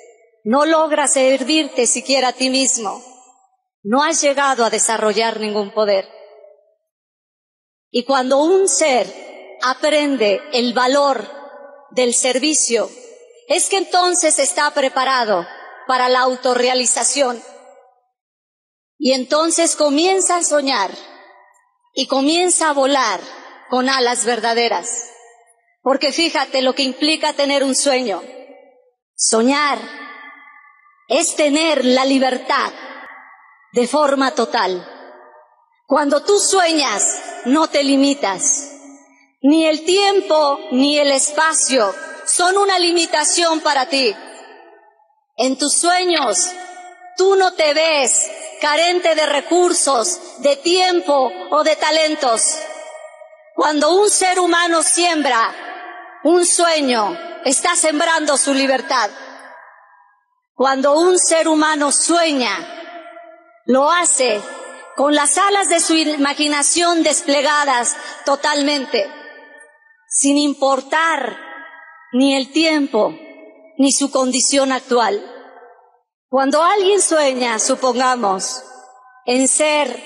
No 0.45 0.65
logras 0.65 1.15
servirte 1.15 1.87
siquiera 1.87 2.29
a 2.29 2.33
ti 2.33 2.51
mismo. 2.51 3.03
No 3.83 4.05
has 4.05 4.21
llegado 4.23 4.65
a 4.65 4.71
desarrollar 4.71 5.41
ningún 5.41 5.73
poder. 5.75 6.09
Y 7.91 8.05
cuando 8.05 8.39
un 8.43 8.69
ser 8.69 9.13
aprende 9.61 10.41
el 10.53 10.73
valor 10.73 11.29
del 11.91 12.15
servicio, 12.15 12.89
es 13.49 13.71
que 13.71 13.79
entonces 13.79 14.39
está 14.39 14.71
preparado 14.73 15.47
para 15.87 16.11
la 16.11 16.21
autorrealización. 16.21 17.43
Y 18.99 19.15
entonces 19.15 19.75
comienza 19.75 20.37
a 20.37 20.45
soñar 20.45 20.91
y 21.95 22.07
comienza 22.07 22.69
a 22.69 22.75
volar 22.75 23.21
con 23.71 23.89
alas 23.89 24.27
verdaderas. 24.27 25.11
Porque 25.81 26.13
fíjate 26.13 26.61
lo 26.61 26.75
que 26.75 26.83
implica 26.83 27.33
tener 27.33 27.65
un 27.65 27.75
sueño. 27.75 28.23
Soñar 29.15 29.79
es 31.09 31.35
tener 31.35 31.87
la 31.87 32.05
libertad 32.05 32.73
de 33.73 33.87
forma 33.89 34.35
total. 34.35 34.87
Cuando 35.87 36.23
tú 36.23 36.39
sueñas, 36.39 37.23
no 37.47 37.69
te 37.69 37.83
limitas. 37.83 38.75
Ni 39.41 39.65
el 39.65 39.87
tiempo 39.87 40.59
ni 40.73 40.99
el 40.99 41.13
espacio 41.13 41.95
son 42.29 42.57
una 42.59 42.79
limitación 42.79 43.61
para 43.61 43.87
ti. 43.87 44.15
En 45.37 45.57
tus 45.57 45.73
sueños, 45.73 46.51
tú 47.17 47.37
no 47.37 47.55
te 47.55 47.75
ves 47.75 48.31
carente 48.61 49.15
de 49.15 49.27
recursos, 49.27 50.21
de 50.39 50.57
tiempo 50.57 51.33
o 51.51 51.65
de 51.65 51.77
talentos. 51.77 52.43
Cuando 53.55 53.95
un 53.95 54.11
ser 54.11 54.39
humano 54.39 54.83
siembra 54.83 55.55
un 56.25 56.45
sueño 56.45 57.17
está 57.45 57.77
sembrando 57.77 58.37
su 58.37 58.53
libertad. 58.53 59.11
Cuando 60.55 60.99
un 60.99 61.19
ser 61.19 61.47
humano 61.47 61.93
sueña, 61.93 62.51
lo 63.65 63.91
hace 63.91 64.43
con 64.97 65.15
las 65.15 65.39
alas 65.39 65.69
de 65.69 65.79
su 65.79 65.95
imaginación 65.95 67.05
desplegadas 67.05 67.97
totalmente, 68.25 69.09
sin 70.09 70.37
importar 70.39 71.48
ni 72.13 72.35
el 72.37 72.51
tiempo 72.51 73.15
ni 73.77 73.93
su 73.93 74.11
condición 74.11 74.73
actual. 74.73 75.23
Cuando 76.29 76.63
alguien 76.63 77.01
sueña, 77.01 77.59
supongamos, 77.59 78.63
en 79.25 79.49
ser 79.49 80.03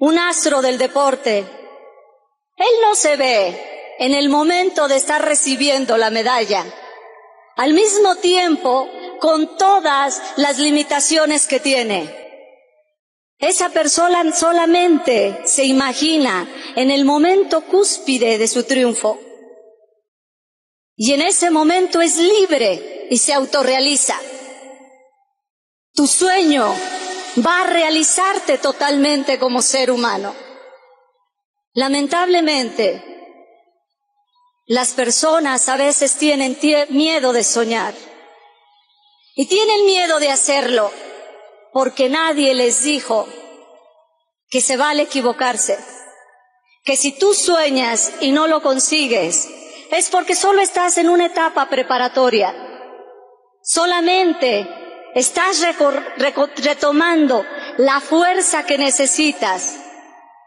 un 0.00 0.18
astro 0.18 0.62
del 0.62 0.78
deporte, 0.78 1.38
él 1.38 2.74
no 2.82 2.94
se 2.94 3.16
ve 3.16 3.96
en 3.98 4.14
el 4.14 4.28
momento 4.28 4.88
de 4.88 4.96
estar 4.96 5.24
recibiendo 5.24 5.96
la 5.96 6.10
medalla. 6.10 6.64
al 7.58 7.74
mismo 7.74 8.14
tiempo 8.14 8.88
con 9.18 9.56
todas 9.58 10.22
las 10.36 10.58
limitaciones 10.58 11.48
que 11.48 11.58
tiene. 11.58 12.14
Esa 13.40 13.68
persona 13.70 14.32
solamente 14.32 15.40
se 15.44 15.64
imagina 15.64 16.48
en 16.76 16.92
el 16.92 17.04
momento 17.04 17.62
cúspide 17.62 18.38
de 18.38 18.46
su 18.46 18.62
triunfo. 18.62 19.18
Y 21.00 21.12
en 21.12 21.22
ese 21.22 21.50
momento 21.52 22.00
es 22.00 22.16
libre 22.16 23.06
y 23.08 23.18
se 23.18 23.32
autorrealiza. 23.32 24.20
Tu 25.94 26.08
sueño 26.08 26.74
va 27.46 27.60
a 27.60 27.66
realizarte 27.68 28.58
totalmente 28.58 29.38
como 29.38 29.62
ser 29.62 29.92
humano. 29.92 30.34
Lamentablemente, 31.72 33.04
las 34.66 34.92
personas 34.94 35.68
a 35.68 35.76
veces 35.76 36.16
tienen 36.16 36.58
miedo 36.90 37.32
de 37.32 37.44
soñar 37.44 37.94
y 39.36 39.46
tienen 39.46 39.86
miedo 39.86 40.18
de 40.18 40.32
hacerlo 40.32 40.90
porque 41.72 42.08
nadie 42.08 42.54
les 42.54 42.82
dijo 42.82 43.28
que 44.50 44.60
se 44.60 44.76
vale 44.76 45.04
equivocarse, 45.04 45.78
que 46.82 46.96
si 46.96 47.12
tú 47.12 47.34
sueñas 47.34 48.14
y 48.20 48.32
no 48.32 48.48
lo 48.48 48.62
consigues, 48.62 49.48
es 49.90 50.10
porque 50.10 50.34
solo 50.34 50.60
estás 50.60 50.98
en 50.98 51.08
una 51.08 51.26
etapa 51.26 51.68
preparatoria. 51.68 52.54
Solamente 53.62 54.68
estás 55.14 55.62
retomando 56.56 57.44
la 57.78 58.00
fuerza 58.00 58.64
que 58.64 58.78
necesitas 58.78 59.78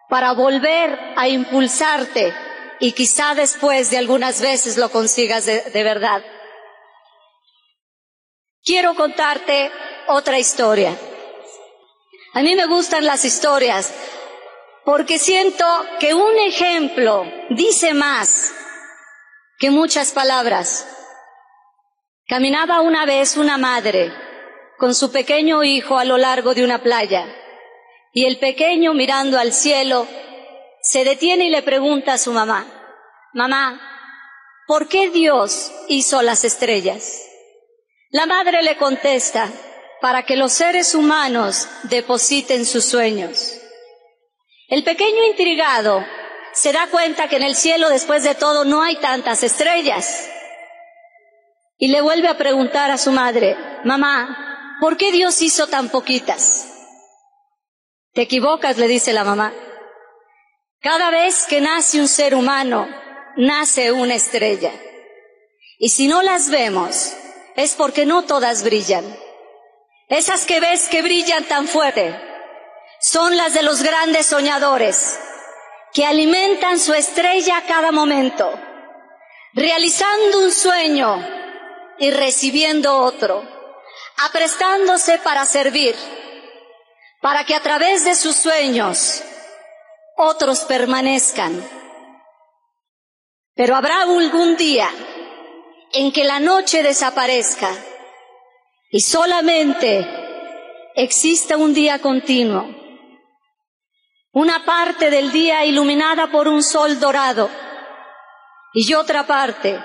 para 0.09 0.33
volver 0.33 0.97
a 1.15 1.27
impulsarte 1.27 2.33
y 2.79 2.91
quizá 2.93 3.35
después 3.35 3.91
de 3.91 3.97
algunas 3.97 4.41
veces 4.41 4.77
lo 4.77 4.89
consigas 4.89 5.45
de, 5.45 5.83
verdad. 5.83 6.23
Quiero 8.63 8.95
contarte 8.95 9.71
otra 10.07 10.39
historia. 10.39 10.97
A 12.33 12.41
mí 12.41 12.55
me 12.55 12.65
gustan 12.65 13.05
las 13.05 13.23
historias 13.25 13.93
porque 14.83 15.19
siento 15.19 15.65
que 15.99 16.13
un 16.13 16.37
ejemplo 16.39 17.25
dice 17.49 17.93
más 17.93 18.53
que 19.61 19.69
muchas 19.69 20.11
palabras. 20.11 20.87
Caminaba 22.25 22.81
una 22.81 23.05
vez 23.05 23.37
una 23.37 23.59
madre 23.59 24.11
con 24.79 24.95
su 24.95 25.11
pequeño 25.11 25.63
hijo 25.63 25.99
a 25.99 26.03
lo 26.03 26.17
largo 26.17 26.55
de 26.55 26.63
una 26.63 26.81
playa 26.81 27.27
y 28.11 28.25
el 28.25 28.39
pequeño 28.39 28.95
mirando 28.95 29.37
al 29.37 29.53
cielo 29.53 30.07
se 30.81 31.03
detiene 31.03 31.45
y 31.45 31.49
le 31.51 31.61
pregunta 31.61 32.13
a 32.13 32.17
su 32.17 32.33
mamá, 32.33 32.65
mamá, 33.33 33.79
¿por 34.65 34.87
qué 34.87 35.11
Dios 35.11 35.71
hizo 35.87 36.23
las 36.23 36.43
estrellas? 36.43 37.21
La 38.09 38.25
madre 38.25 38.63
le 38.63 38.77
contesta, 38.77 39.47
para 40.01 40.23
que 40.23 40.35
los 40.35 40.53
seres 40.53 40.95
humanos 40.95 41.67
depositen 41.83 42.65
sus 42.65 42.85
sueños. 42.85 43.55
El 44.67 44.83
pequeño 44.83 45.23
intrigado 45.25 46.03
se 46.53 46.71
da 46.71 46.87
cuenta 46.87 47.27
que 47.27 47.37
en 47.37 47.43
el 47.43 47.55
cielo 47.55 47.89
después 47.89 48.23
de 48.23 48.35
todo 48.35 48.65
no 48.65 48.81
hay 48.81 48.97
tantas 48.97 49.43
estrellas. 49.43 50.27
Y 51.77 51.87
le 51.87 52.01
vuelve 52.01 52.27
a 52.27 52.37
preguntar 52.37 52.91
a 52.91 52.97
su 52.97 53.11
madre, 53.11 53.57
mamá, 53.83 54.77
¿por 54.79 54.97
qué 54.97 55.11
Dios 55.11 55.41
hizo 55.41 55.67
tan 55.67 55.89
poquitas? 55.89 56.67
Te 58.13 58.21
equivocas, 58.21 58.77
le 58.77 58.87
dice 58.87 59.13
la 59.13 59.23
mamá. 59.23 59.53
Cada 60.79 61.09
vez 61.11 61.45
que 61.47 61.61
nace 61.61 61.99
un 61.99 62.07
ser 62.07 62.35
humano, 62.35 62.87
nace 63.37 63.91
una 63.91 64.15
estrella. 64.15 64.71
Y 65.79 65.89
si 65.89 66.07
no 66.07 66.21
las 66.21 66.49
vemos, 66.49 67.13
es 67.55 67.73
porque 67.75 68.05
no 68.05 68.23
todas 68.23 68.63
brillan. 68.63 69.05
Esas 70.09 70.45
que 70.45 70.59
ves 70.59 70.89
que 70.89 71.01
brillan 71.01 71.45
tan 71.45 71.67
fuerte 71.67 72.19
son 72.99 73.37
las 73.37 73.53
de 73.53 73.63
los 73.63 73.81
grandes 73.81 74.27
soñadores, 74.27 75.19
que 75.93 76.05
alimentan 76.05 76.79
su 76.79 76.93
estrella 76.93 77.57
a 77.57 77.65
cada 77.65 77.91
momento, 77.91 78.51
realizando 79.53 80.39
un 80.39 80.51
sueño 80.51 81.27
y 81.99 82.11
recibiendo 82.11 82.97
otro, 82.97 83.43
aprestándose 84.17 85.17
para 85.19 85.45
servir, 85.45 85.95
para 87.21 87.43
que 87.43 87.55
a 87.55 87.61
través 87.61 88.05
de 88.05 88.15
sus 88.15 88.35
sueños 88.35 89.21
otros 90.15 90.61
permanezcan. 90.61 91.67
Pero 93.53 93.75
habrá 93.75 94.01
algún 94.01 94.55
día 94.55 94.89
en 95.91 96.11
que 96.11 96.23
la 96.23 96.39
noche 96.39 96.83
desaparezca 96.83 97.69
y 98.89 99.01
solamente 99.01 100.07
exista 100.95 101.57
un 101.57 101.73
día 101.73 101.99
continuo 101.99 102.80
una 104.33 104.63
parte 104.63 105.09
del 105.09 105.31
día 105.31 105.65
iluminada 105.65 106.27
por 106.27 106.47
un 106.47 106.63
sol 106.63 106.99
dorado 106.99 107.49
y 108.73 108.93
otra 108.93 109.27
parte 109.27 109.77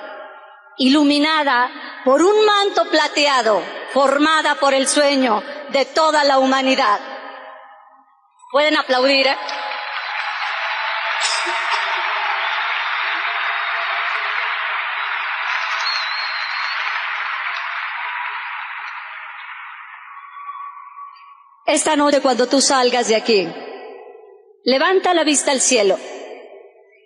iluminada 0.79 2.03
por 2.05 2.23
un 2.23 2.45
manto 2.45 2.89
plateado 2.89 3.61
formada 3.93 4.55
por 4.57 4.75
el 4.75 4.87
sueño 4.87 5.43
de 5.71 5.85
toda 5.87 6.23
la 6.23 6.39
humanidad. 6.39 7.01
Pueden 8.53 8.77
aplaudir. 8.77 9.27
¿eh? 9.27 9.37
Esta 21.65 21.97
noche 21.97 22.21
cuando 22.21 22.47
tú 22.47 22.61
salgas 22.61 23.09
de 23.09 23.17
aquí, 23.17 23.66
Levanta 24.67 25.15
la 25.15 25.23
vista 25.23 25.53
al 25.53 25.61
cielo. 25.61 25.97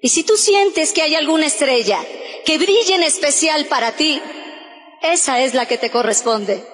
Y 0.00 0.08
si 0.08 0.24
tú 0.24 0.38
sientes 0.38 0.94
que 0.94 1.02
hay 1.02 1.14
alguna 1.14 1.44
estrella 1.44 1.98
que 2.46 2.56
brille 2.56 2.94
en 2.94 3.02
especial 3.02 3.66
para 3.66 3.92
ti, 3.92 4.18
esa 5.02 5.40
es 5.40 5.52
la 5.52 5.66
que 5.66 5.76
te 5.76 5.90
corresponde. 5.90 6.64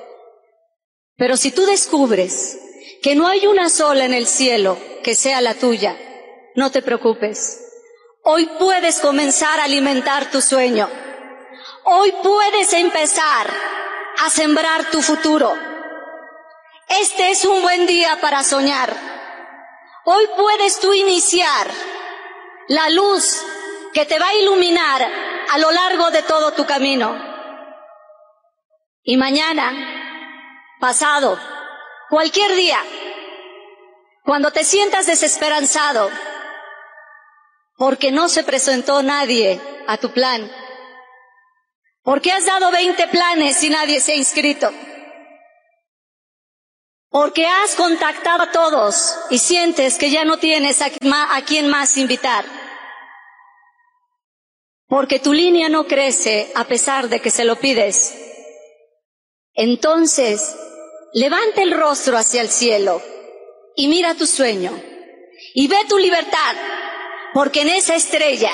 Pero 1.17 1.37
si 1.37 1.51
tú 1.51 1.67
descubres 1.67 2.57
que 3.03 3.17
no 3.17 3.27
hay 3.27 3.49
una 3.49 3.69
sola 3.69 4.05
en 4.05 4.15
el 4.15 4.29
cielo 4.29 4.79
que 5.03 5.17
sea 5.17 5.41
la 5.41 5.55
tuya, 5.55 5.99
no 6.55 6.71
te 6.71 6.83
preocupes. 6.83 7.65
Hoy 8.23 8.49
puedes 8.57 9.01
comenzar 9.01 9.59
a 9.59 9.65
alimentar 9.65 10.31
tu 10.31 10.41
sueño. 10.41 10.89
Hoy 11.83 12.15
puedes 12.23 12.73
empezar 12.73 13.51
a 14.25 14.31
sembrar 14.31 14.89
tu 14.93 15.03
futuro. 15.03 15.53
Este 16.89 17.33
es 17.33 17.45
un 17.45 17.61
buen 17.63 17.89
día 17.89 18.19
para 18.21 18.45
soñar. 18.45 19.16
Hoy 20.09 20.25
puedes 20.37 20.79
tú 20.79 20.93
iniciar 20.93 21.67
la 22.69 22.89
luz 22.91 23.43
que 23.93 24.07
te 24.07 24.21
va 24.21 24.29
a 24.29 24.35
iluminar 24.37 25.03
a 25.51 25.59
lo 25.59 25.73
largo 25.73 26.13
de 26.13 26.23
todo 26.23 26.53
tu 26.53 26.65
camino. 26.65 27.13
Y 29.03 29.17
mañana, 29.17 29.73
pasado, 30.79 31.37
cualquier 32.09 32.55
día, 32.55 32.79
cuando 34.23 34.53
te 34.53 34.63
sientas 34.63 35.07
desesperanzado, 35.07 36.09
porque 37.77 38.13
no 38.13 38.29
se 38.29 38.45
presentó 38.45 39.03
nadie 39.03 39.61
a 39.89 39.97
tu 39.97 40.13
plan, 40.13 40.49
porque 42.05 42.31
has 42.31 42.47
dado 42.47 42.71
20 42.71 43.09
planes 43.09 43.61
y 43.65 43.71
nadie 43.71 43.99
se 43.99 44.13
ha 44.13 44.17
inscrito, 44.17 44.73
porque 47.17 47.47
has 47.47 47.75
contactado 47.77 48.43
a 48.43 48.53
todos 48.53 49.17
y 49.31 49.39
sientes 49.39 49.97
que 49.97 50.11
ya 50.11 50.27
no 50.27 50.37
tienes 50.37 50.83
a, 50.83 50.91
quien 51.47 51.67
más 51.67 51.97
invitar. 51.97 52.45
Porque 54.87 55.19
tu 55.19 55.33
línea 55.33 55.71
no 55.71 55.87
crece 55.87 56.53
a 56.55 56.65
pesar 56.65 57.09
de 57.09 57.21
que 57.21 57.31
se 57.31 57.47
lo 57.47 57.57
pides. 57.57 58.15
Entonces, 59.55 60.57
levanta 61.15 61.63
el 61.63 61.73
rostro 61.73 62.19
hacia 62.19 62.43
el 62.43 62.51
cielo 62.51 63.01
y 63.75 63.89
mira 63.89 64.15
tu 64.15 64.27
sueño 64.27 64.79
y 65.55 65.69
ve 65.69 65.87
tu 65.89 65.97
libertad, 65.97 66.55
porque 67.33 67.63
en 67.63 67.71
esa 67.71 67.97
estrella 67.97 68.53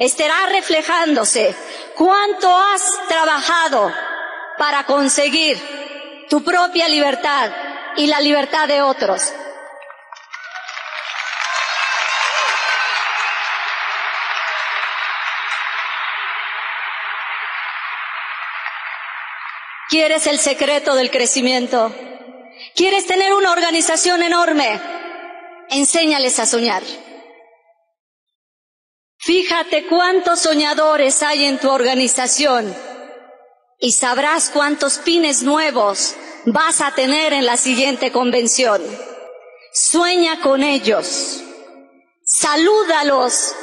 estará 0.00 0.46
reflejándose 0.46 1.54
cuánto 1.94 2.50
has 2.58 2.82
trabajado 3.06 3.94
para 4.58 4.84
conseguir 4.84 5.56
tu 6.28 6.42
propia 6.42 6.88
libertad 6.88 7.52
y 7.96 8.06
la 8.06 8.20
libertad 8.20 8.68
de 8.68 8.82
otros. 8.82 9.32
¿Quieres 19.88 20.26
el 20.26 20.40
secreto 20.40 20.96
del 20.96 21.10
crecimiento? 21.10 21.94
¿Quieres 22.74 23.06
tener 23.06 23.32
una 23.32 23.52
organización 23.52 24.22
enorme? 24.22 24.80
Enséñales 25.68 26.38
a 26.40 26.46
soñar. 26.46 26.82
Fíjate 29.18 29.86
cuántos 29.86 30.40
soñadores 30.40 31.22
hay 31.22 31.44
en 31.44 31.58
tu 31.58 31.70
organización 31.70 32.74
y 33.78 33.92
sabrás 33.92 34.50
cuántos 34.50 34.98
pines 34.98 35.42
nuevos 35.42 36.16
vas 36.46 36.80
a 36.80 36.94
tener 36.94 37.32
en 37.32 37.46
la 37.46 37.56
siguiente 37.56 38.12
convención. 38.12 38.82
Sueña 39.72 40.40
con 40.40 40.62
ellos, 40.62 41.42
salúdalos, 42.24 43.54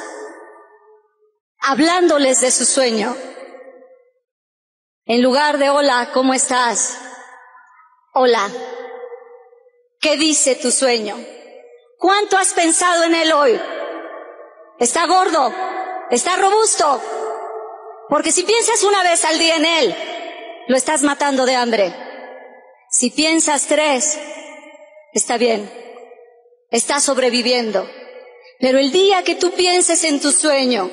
hablándoles 1.58 2.40
de 2.40 2.50
su 2.50 2.64
sueño. 2.64 3.16
En 5.04 5.22
lugar 5.22 5.58
de 5.58 5.70
hola, 5.70 6.10
¿cómo 6.12 6.34
estás? 6.34 6.98
Hola, 8.14 8.50
¿qué 10.00 10.16
dice 10.16 10.54
tu 10.56 10.70
sueño? 10.70 11.16
¿Cuánto 11.98 12.36
has 12.36 12.52
pensado 12.52 13.04
en 13.04 13.14
él 13.14 13.32
hoy? 13.32 13.60
¿Está 14.78 15.06
gordo? 15.06 15.54
¿Está 16.10 16.36
robusto? 16.36 17.00
Porque 18.08 18.32
si 18.32 18.42
piensas 18.42 18.82
una 18.82 19.02
vez 19.02 19.24
al 19.24 19.38
día 19.38 19.56
en 19.56 19.64
él, 19.64 19.96
lo 20.68 20.76
estás 20.76 21.02
matando 21.02 21.46
de 21.46 21.54
hambre. 21.54 22.11
Si 22.92 23.08
piensas 23.08 23.68
tres, 23.68 24.18
está 25.14 25.38
bien, 25.38 25.72
estás 26.70 27.02
sobreviviendo. 27.02 27.88
Pero 28.60 28.78
el 28.78 28.92
día 28.92 29.22
que 29.22 29.34
tú 29.34 29.52
pienses 29.52 30.04
en 30.04 30.20
tu 30.20 30.30
sueño, 30.30 30.90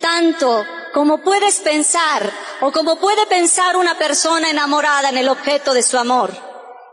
tanto 0.00 0.66
como 0.92 1.22
puedes 1.22 1.60
pensar 1.60 2.32
o 2.62 2.72
como 2.72 2.98
puede 2.98 3.26
pensar 3.28 3.76
una 3.76 3.96
persona 3.96 4.50
enamorada 4.50 5.08
en 5.08 5.16
el 5.16 5.28
objeto 5.28 5.72
de 5.72 5.84
su 5.84 5.98
amor, 5.98 6.32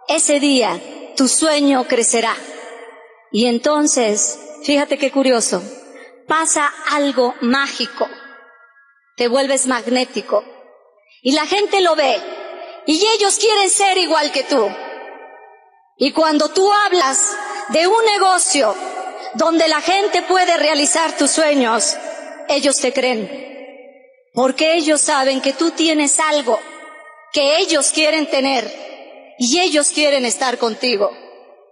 ese 0.07 0.39
día 0.39 0.79
tu 1.17 1.27
sueño 1.27 1.88
crecerá. 1.88 2.36
Y 3.31 3.47
entonces, 3.47 4.39
fíjate 4.63 4.99
qué 4.99 5.12
curioso, 5.12 5.63
pasa 6.27 6.71
algo 6.91 7.34
mágico, 7.41 8.07
te 9.17 9.27
vuelves 9.27 9.65
magnético 9.65 10.45
y 11.23 11.31
la 11.31 11.47
gente 11.47 11.81
lo 11.81 11.95
ve 11.95 12.40
y 12.86 13.06
ellos 13.15 13.38
quieren 13.38 13.70
ser 13.70 13.98
igual 13.98 14.32
que 14.32 14.44
tú. 14.44 14.70
Y 15.98 16.12
cuando 16.13 16.50
tú 16.50 16.72
hablas 16.72 17.36
de 17.70 17.88
un 17.88 18.06
negocio 18.06 18.76
donde 19.36 19.67
la 19.67 19.82
gente 19.82 20.24
puede 20.24 20.58
realizar 20.58 21.15
tus 21.15 21.32
sueños, 21.32 21.96
ellos 22.48 22.80
te 22.80 22.91
creen. 22.91 23.50
Porque 24.34 24.76
ellos 24.76 25.02
saben 25.02 25.41
que 25.41 25.54
tú 25.54 25.72
tienes 25.72 26.20
algo 26.20 26.60
que 27.32 27.60
ellos 27.60 27.91
quieren 27.91 28.30
tener 28.30 29.36
y 29.38 29.60
ellos 29.60 29.89
quieren 29.89 30.26
estar 30.26 30.58
contigo. 30.58 31.12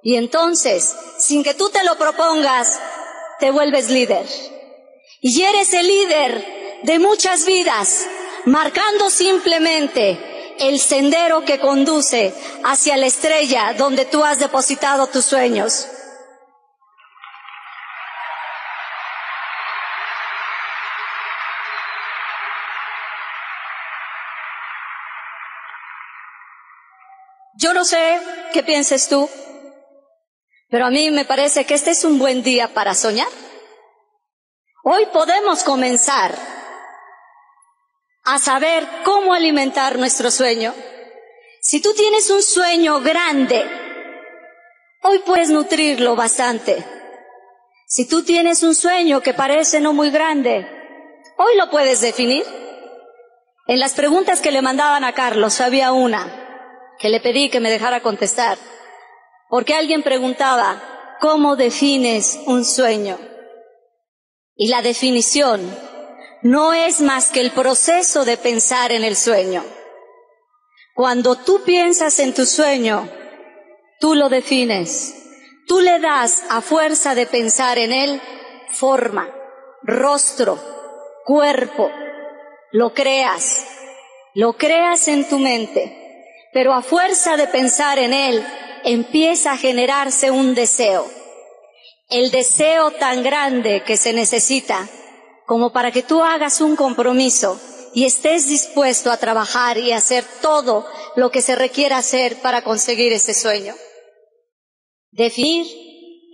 Y 0.03 0.15
entonces, 0.15 0.95
sin 1.17 1.43
que 1.43 1.53
tú 1.53 1.69
te 1.69 1.83
lo 1.83 1.97
propongas, 1.97 2.79
te 3.39 3.51
vuelves 3.51 3.89
líder. 3.89 4.25
Y 5.21 5.41
eres 5.41 5.73
el 5.73 5.87
líder 5.87 6.79
de 6.83 6.99
muchas 6.99 7.45
vidas, 7.45 8.07
marcando 8.45 9.09
simplemente 9.09 10.28
el 10.59 10.79
sendero 10.79 11.45
que 11.45 11.59
conduce 11.59 12.33
hacia 12.63 12.97
la 12.97 13.07
estrella 13.07 13.73
donde 13.77 14.05
tú 14.05 14.23
has 14.23 14.39
depositado 14.39 15.07
tus 15.07 15.25
sueños. 15.25 15.87
Yo 27.61 27.73
no 27.73 27.83
sé 27.83 28.21
qué 28.53 28.63
pienses 28.63 29.09
tú, 29.09 29.29
pero 30.69 30.85
a 30.85 30.89
mí 30.89 31.11
me 31.11 31.25
parece 31.25 31.65
que 31.65 31.73
este 31.73 31.91
es 31.91 32.05
un 32.05 32.17
buen 32.17 32.41
día 32.41 32.73
para 32.73 32.93
soñar. 32.93 33.27
Hoy 34.83 35.05
podemos 35.07 35.63
comenzar 35.65 36.58
a 38.33 38.39
saber 38.39 38.87
cómo 39.03 39.33
alimentar 39.33 39.97
nuestro 39.97 40.29
sueño. 40.29 40.73
Si 41.61 41.81
tú 41.81 41.93
tienes 41.93 42.29
un 42.29 42.43
sueño 42.43 43.01
grande, 43.01 43.65
hoy 45.01 45.19
puedes 45.19 45.49
nutrirlo 45.49 46.15
bastante. 46.15 46.85
Si 47.87 48.07
tú 48.07 48.23
tienes 48.23 48.61
un 48.61 48.75
sueño 48.75 49.21
que 49.21 49.33
parece 49.33 49.81
no 49.81 49.93
muy 49.93 50.11
grande, 50.11 50.67
hoy 51.37 51.57
lo 51.57 51.69
puedes 51.71 52.01
definir. 52.01 52.45
En 53.67 53.79
las 53.79 53.93
preguntas 53.93 54.41
que 54.41 54.51
le 54.51 54.61
mandaban 54.61 55.03
a 55.03 55.13
Carlos 55.13 55.59
había 55.59 55.91
una 55.91 56.45
que 56.99 57.09
le 57.09 57.21
pedí 57.21 57.49
que 57.49 57.61
me 57.61 57.71
dejara 57.71 58.01
contestar, 58.01 58.57
porque 59.49 59.73
alguien 59.73 60.03
preguntaba, 60.03 61.17
¿cómo 61.19 61.55
defines 61.55 62.39
un 62.45 62.65
sueño? 62.65 63.17
Y 64.55 64.67
la 64.67 64.81
definición 64.81 65.61
no 66.41 66.73
es 66.73 67.01
más 67.01 67.29
que 67.29 67.41
el 67.41 67.51
proceso 67.51 68.25
de 68.25 68.37
pensar 68.37 68.91
en 68.91 69.03
el 69.03 69.15
sueño. 69.15 69.63
Cuando 70.95 71.35
tú 71.35 71.63
piensas 71.63 72.19
en 72.19 72.33
tu 72.33 72.45
sueño, 72.45 73.09
tú 73.99 74.15
lo 74.15 74.29
defines, 74.29 75.15
tú 75.67 75.79
le 75.79 75.99
das 75.99 76.43
a 76.49 76.61
fuerza 76.61 77.15
de 77.15 77.25
pensar 77.25 77.77
en 77.77 77.91
él 77.91 78.21
forma, 78.69 79.29
rostro, 79.83 80.59
cuerpo, 81.25 81.89
lo 82.71 82.93
creas, 82.93 83.65
lo 84.33 84.53
creas 84.53 85.07
en 85.07 85.27
tu 85.27 85.39
mente 85.39 85.99
pero 86.51 86.73
a 86.73 86.81
fuerza 86.81 87.37
de 87.37 87.47
pensar 87.47 87.99
en 87.99 88.13
él, 88.13 88.45
empieza 88.83 89.53
a 89.53 89.57
generarse 89.57 90.31
un 90.31 90.55
deseo. 90.55 91.05
El 92.09 92.31
deseo 92.31 92.91
tan 92.91 93.21
grande 93.23 93.83
que 93.83 93.97
se 93.97 94.13
necesita 94.13 94.87
como 95.49 95.73
para 95.73 95.89
que 95.91 96.03
tú 96.03 96.21
hagas 96.21 96.61
un 96.61 96.75
compromiso 96.75 97.59
y 97.95 98.05
estés 98.05 98.47
dispuesto 98.47 99.11
a 99.11 99.17
trabajar 99.17 99.79
y 99.79 99.91
hacer 99.91 100.23
todo 100.43 100.85
lo 101.15 101.31
que 101.31 101.41
se 101.41 101.55
requiera 101.55 101.97
hacer 101.97 102.35
para 102.35 102.63
conseguir 102.63 103.13
ese 103.13 103.33
sueño. 103.33 103.73
Definir 105.09 105.65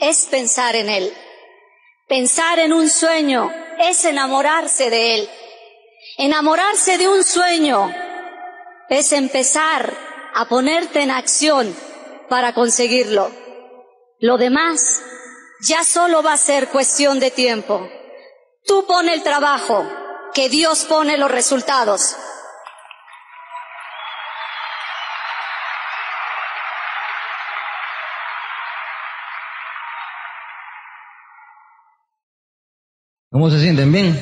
es 0.01 0.25
pensar 0.25 0.75
en 0.75 0.89
él. 0.89 1.13
Pensar 2.09 2.59
en 2.59 2.73
un 2.73 2.89
sueño 2.89 3.49
es 3.79 4.03
enamorarse 4.03 4.89
de 4.89 5.15
él. 5.15 5.29
Enamorarse 6.17 6.97
de 6.97 7.07
un 7.07 7.23
sueño 7.23 7.95
es 8.89 9.13
empezar 9.13 9.97
a 10.33 10.49
ponerte 10.49 10.99
en 11.03 11.11
acción 11.11 11.73
para 12.27 12.53
conseguirlo. 12.53 13.31
Lo 14.19 14.37
demás 14.37 15.01
ya 15.65 15.85
solo 15.85 16.21
va 16.21 16.33
a 16.33 16.37
ser 16.37 16.67
cuestión 16.67 17.21
de 17.21 17.31
tiempo. 17.31 17.89
Tú 18.65 18.85
pone 18.87 19.13
el 19.13 19.21
trabajo, 19.21 19.85
que 20.33 20.49
Dios 20.49 20.85
pone 20.85 21.17
los 21.17 21.29
resultados. 21.29 22.15
¿Cómo 33.29 33.51
se 33.51 33.59
sienten? 33.59 33.91
¿Bien? 33.91 34.19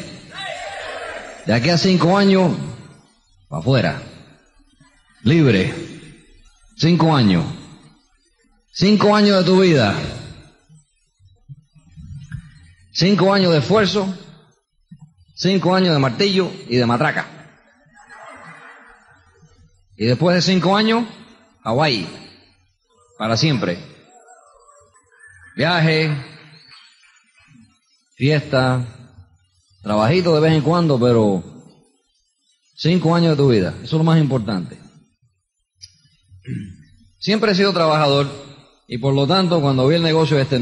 De 1.45 1.53
aquí 1.53 1.69
a 1.69 1.77
cinco 1.77 2.17
años, 2.17 2.51
para 3.47 3.61
afuera. 3.61 4.01
Libre. 5.21 5.73
Cinco 6.75 7.15
años. 7.15 7.45
Cinco 8.73 9.15
años 9.15 9.37
de 9.37 9.45
tu 9.45 9.61
vida. 9.61 9.95
Cinco 12.91 13.33
años 13.33 13.53
de 13.53 13.59
esfuerzo. 13.59 14.17
Cinco 15.43 15.75
años 15.75 15.93
de 15.93 15.99
martillo 15.99 16.49
y 16.69 16.77
de 16.77 16.85
matraca. 16.85 17.27
Y 19.97 20.05
después 20.05 20.35
de 20.35 20.41
cinco 20.41 20.73
años, 20.73 21.03
Hawái. 21.65 22.07
Para 23.17 23.35
siempre. 23.35 23.77
Viaje, 25.57 26.15
fiesta, 28.15 28.85
trabajito 29.81 30.33
de 30.33 30.39
vez 30.39 30.53
en 30.53 30.61
cuando, 30.61 30.97
pero 30.97 31.43
cinco 32.77 33.13
años 33.13 33.31
de 33.31 33.43
tu 33.43 33.49
vida. 33.49 33.73
Eso 33.83 33.83
es 33.83 33.91
lo 33.91 34.05
más 34.05 34.21
importante. 34.21 34.77
Siempre 37.19 37.51
he 37.51 37.55
sido 37.55 37.73
trabajador 37.73 38.31
y 38.87 38.97
por 38.97 39.13
lo 39.13 39.27
tanto 39.27 39.59
cuando 39.59 39.89
vi 39.89 39.95
el 39.95 40.03
negocio 40.03 40.39
este, 40.39 40.57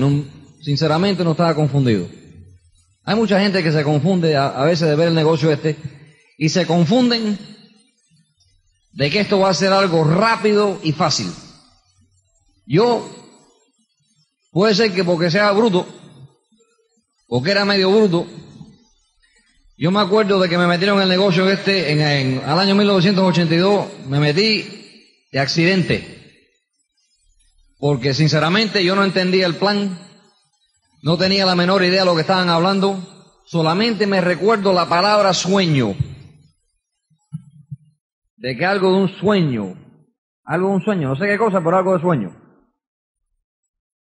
sinceramente 0.59 1.23
no 1.23 1.33
estaba 1.33 1.53
confundido. 1.53 2.20
Hay 3.03 3.15
mucha 3.15 3.39
gente 3.39 3.63
que 3.63 3.71
se 3.71 3.83
confunde 3.83 4.35
a, 4.35 4.63
veces 4.63 4.87
de 4.87 4.95
ver 4.95 5.07
el 5.07 5.15
negocio 5.15 5.51
este 5.51 5.75
y 6.37 6.49
se 6.49 6.65
confunden 6.67 7.37
de 8.93 9.09
que 9.09 9.21
esto 9.21 9.39
va 9.39 9.49
a 9.49 9.53
ser 9.53 9.73
algo 9.73 10.03
rápido 10.03 10.79
y 10.83 10.91
fácil. 10.91 11.31
Yo, 12.65 13.09
puede 14.51 14.75
ser 14.75 14.93
que 14.93 15.03
porque 15.03 15.31
sea 15.31 15.51
bruto, 15.51 15.87
o 17.27 17.41
que 17.41 17.51
era 17.51 17.65
medio 17.65 17.91
bruto, 17.91 18.27
yo 19.77 19.89
me 19.89 19.99
acuerdo 19.99 20.39
de 20.39 20.47
que 20.47 20.59
me 20.59 20.67
metieron 20.67 20.97
en 20.97 21.03
el 21.03 21.09
negocio 21.09 21.49
este, 21.49 21.91
en, 21.91 22.01
en, 22.01 22.43
al 22.45 22.59
año 22.59 22.75
1982, 22.75 23.87
me 24.07 24.19
metí 24.19 24.81
de 25.31 25.39
accidente. 25.39 26.21
Porque 27.79 28.13
sinceramente 28.13 28.83
yo 28.83 28.95
no 28.95 29.03
entendía 29.03 29.47
el 29.47 29.55
plan, 29.55 29.97
no 31.01 31.17
tenía 31.17 31.45
la 31.45 31.55
menor 31.55 31.83
idea 31.83 32.01
de 32.01 32.05
lo 32.05 32.15
que 32.15 32.21
estaban 32.21 32.49
hablando, 32.49 32.99
solamente 33.45 34.05
me 34.07 34.21
recuerdo 34.21 34.73
la 34.73 34.87
palabra 34.87 35.33
sueño. 35.33 35.95
de 38.37 38.57
que 38.57 38.65
algo 38.65 38.91
de 38.91 39.01
un 39.03 39.07
sueño, 39.07 39.75
algo 40.43 40.69
de 40.69 40.73
un 40.73 40.81
sueño, 40.81 41.09
no 41.09 41.15
sé 41.15 41.27
qué 41.27 41.37
cosa, 41.37 41.61
pero 41.63 41.77
algo 41.77 41.93
de 41.93 42.01
sueño. 42.01 42.35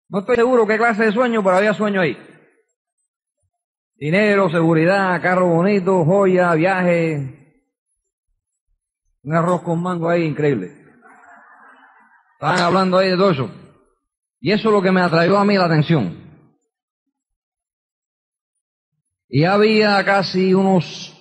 No 0.09 0.19
estoy 0.19 0.35
seguro 0.35 0.67
qué 0.67 0.77
clase 0.77 1.05
de 1.05 1.11
sueño, 1.11 1.43
pero 1.43 1.57
había 1.57 1.73
sueño 1.73 2.01
ahí. 2.01 2.15
Dinero, 3.95 4.47
seguridad, 4.51 5.19
carro 5.23 5.47
bonito, 5.47 6.05
joya, 6.05 6.53
viaje. 6.53 7.59
Un 9.23 9.35
arroz 9.35 9.63
con 9.63 9.81
mango 9.81 10.07
ahí 10.07 10.23
increíble. 10.23 10.85
Estaban 12.33 12.59
hablando 12.59 12.99
ahí 12.99 13.09
de 13.09 13.17
todo 13.17 13.31
eso. 13.31 13.49
Y 14.39 14.51
eso 14.51 14.69
es 14.69 14.73
lo 14.73 14.83
que 14.83 14.91
me 14.91 15.01
atrayó 15.01 15.39
a 15.39 15.45
mí 15.45 15.57
la 15.57 15.65
atención. 15.65 16.26
Y 19.29 19.43
había 19.43 20.03
casi 20.05 20.53
unos 20.53 21.13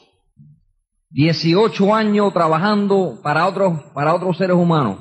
18 1.10 1.94
años 1.94 2.32
trabajando 2.32 3.20
para 3.22 3.46
otros, 3.46 3.82
para 3.94 4.14
otros 4.14 4.36
seres 4.36 4.56
humanos. 4.56 4.98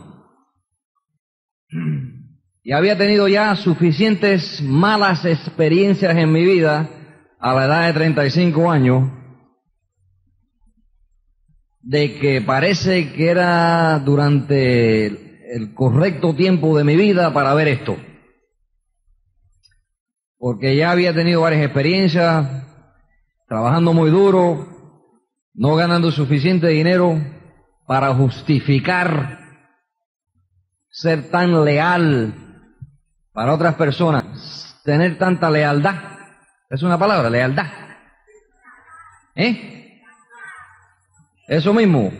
Y 2.63 2.71
había 2.71 2.97
tenido 2.97 3.27
ya 3.27 3.55
suficientes 3.55 4.61
malas 4.61 5.23
experiencias 5.25 6.15
en 6.17 6.31
mi 6.31 6.43
vida 6.43 6.89
a 7.39 7.53
la 7.53 7.65
edad 7.65 7.87
de 7.87 7.93
35 7.93 8.71
años 8.71 9.11
de 11.85 12.17
que 12.17 12.41
parece 12.41 13.13
que 13.13 13.29
era 13.29 13.99
durante 13.99 15.05
el 15.55 15.75
correcto 15.75 16.35
tiempo 16.35 16.75
de 16.75 16.83
mi 16.83 16.95
vida 16.95 17.31
para 17.31 17.53
ver 17.53 17.67
esto. 17.67 17.95
Porque 20.39 20.75
ya 20.75 20.89
había 20.89 21.13
tenido 21.13 21.41
varias 21.41 21.63
experiencias, 21.63 22.64
trabajando 23.47 23.93
muy 23.93 24.09
duro, 24.09 24.67
no 25.53 25.75
ganando 25.75 26.11
suficiente 26.11 26.67
dinero 26.67 27.21
para 27.87 28.13
justificar 28.13 29.39
ser 30.89 31.29
tan 31.29 31.63
leal 31.63 32.33
para 33.31 33.53
otras 33.53 33.75
personas, 33.75 34.79
tener 34.83 35.17
tanta 35.17 35.49
lealtad. 35.49 35.95
Es 36.69 36.81
una 36.83 36.97
palabra, 36.97 37.29
lealtad. 37.29 37.67
¿Eh? 39.35 40.01
Eso 41.47 41.73
mismo. 41.73 42.11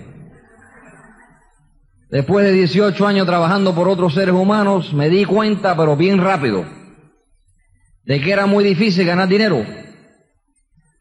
Después 2.10 2.46
de 2.46 2.52
18 2.52 3.08
años 3.08 3.26
trabajando 3.26 3.74
por 3.74 3.90
otros 3.90 4.14
seres 4.14 4.36
humanos, 4.36 4.94
me 4.94 5.10
di 5.10 5.26
cuenta, 5.26 5.76
pero 5.76 5.96
bien 5.96 6.22
rápido, 6.22 6.66
de 8.04 8.22
que 8.22 8.32
era 8.32 8.46
muy 8.46 8.64
difícil 8.64 9.06
ganar 9.08 9.28
dinero 9.28 9.66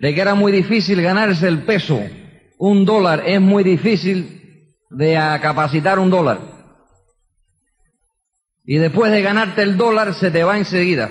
de 0.04 0.14
que 0.14 0.20
era 0.20 0.34
muy 0.34 0.52
difícil 0.52 1.00
ganarse 1.00 1.48
el 1.48 1.62
peso. 1.62 1.98
Un 2.58 2.84
dólar 2.84 3.22
es 3.24 3.40
muy 3.40 3.64
difícil 3.64 4.76
de 4.90 5.14
capacitar 5.40 5.98
un 5.98 6.10
dólar. 6.10 6.40
Y 8.66 8.76
después 8.76 9.10
de 9.10 9.22
ganarte 9.22 9.62
el 9.62 9.78
dólar 9.78 10.12
se 10.12 10.30
te 10.30 10.44
va 10.44 10.58
enseguida. 10.58 11.10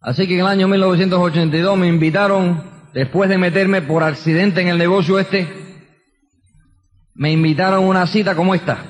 Así 0.00 0.26
que 0.26 0.32
en 0.32 0.40
el 0.40 0.46
año 0.46 0.66
1982 0.66 1.76
me 1.76 1.88
invitaron, 1.88 2.62
después 2.94 3.28
de 3.28 3.36
meterme 3.36 3.82
por 3.82 4.04
accidente 4.04 4.62
en 4.62 4.68
el 4.68 4.78
negocio 4.78 5.18
este, 5.18 5.46
me 7.12 7.32
invitaron 7.32 7.84
a 7.84 7.86
una 7.86 8.06
cita 8.06 8.34
como 8.34 8.54
esta. 8.54 8.82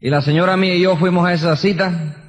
Y 0.00 0.08
la 0.08 0.22
señora 0.22 0.56
mía 0.56 0.76
y 0.76 0.80
yo 0.80 0.96
fuimos 0.96 1.26
a 1.26 1.34
esa 1.34 1.54
cita 1.56 2.19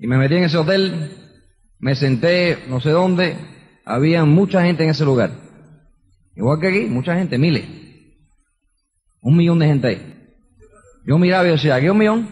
Y 0.00 0.06
me 0.06 0.16
metí 0.16 0.34
en 0.34 0.44
ese 0.44 0.56
hotel, 0.56 1.12
me 1.78 1.94
senté 1.94 2.64
no 2.68 2.80
sé 2.80 2.88
dónde, 2.88 3.36
había 3.84 4.24
mucha 4.24 4.62
gente 4.62 4.82
en 4.82 4.90
ese 4.90 5.04
lugar. 5.04 5.30
Igual 6.34 6.58
que 6.58 6.68
aquí, 6.68 6.86
mucha 6.86 7.14
gente, 7.16 7.36
miles. 7.36 7.66
Un 9.20 9.36
millón 9.36 9.58
de 9.58 9.66
gente 9.66 9.86
ahí. 9.88 10.16
Yo 11.06 11.18
miraba 11.18 11.46
y 11.46 11.50
decía, 11.50 11.74
¿aquí 11.74 11.90
un 11.90 11.98
millón? 11.98 12.28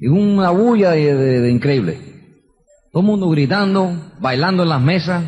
Y 0.00 0.08
una 0.08 0.50
bulla 0.50 0.90
de, 0.90 1.48
increíble. 1.48 1.96
Todo 2.90 3.02
el 3.02 3.06
mundo 3.06 3.30
gritando, 3.30 4.12
bailando 4.18 4.64
en 4.64 4.68
las 4.68 4.82
mesas. 4.82 5.24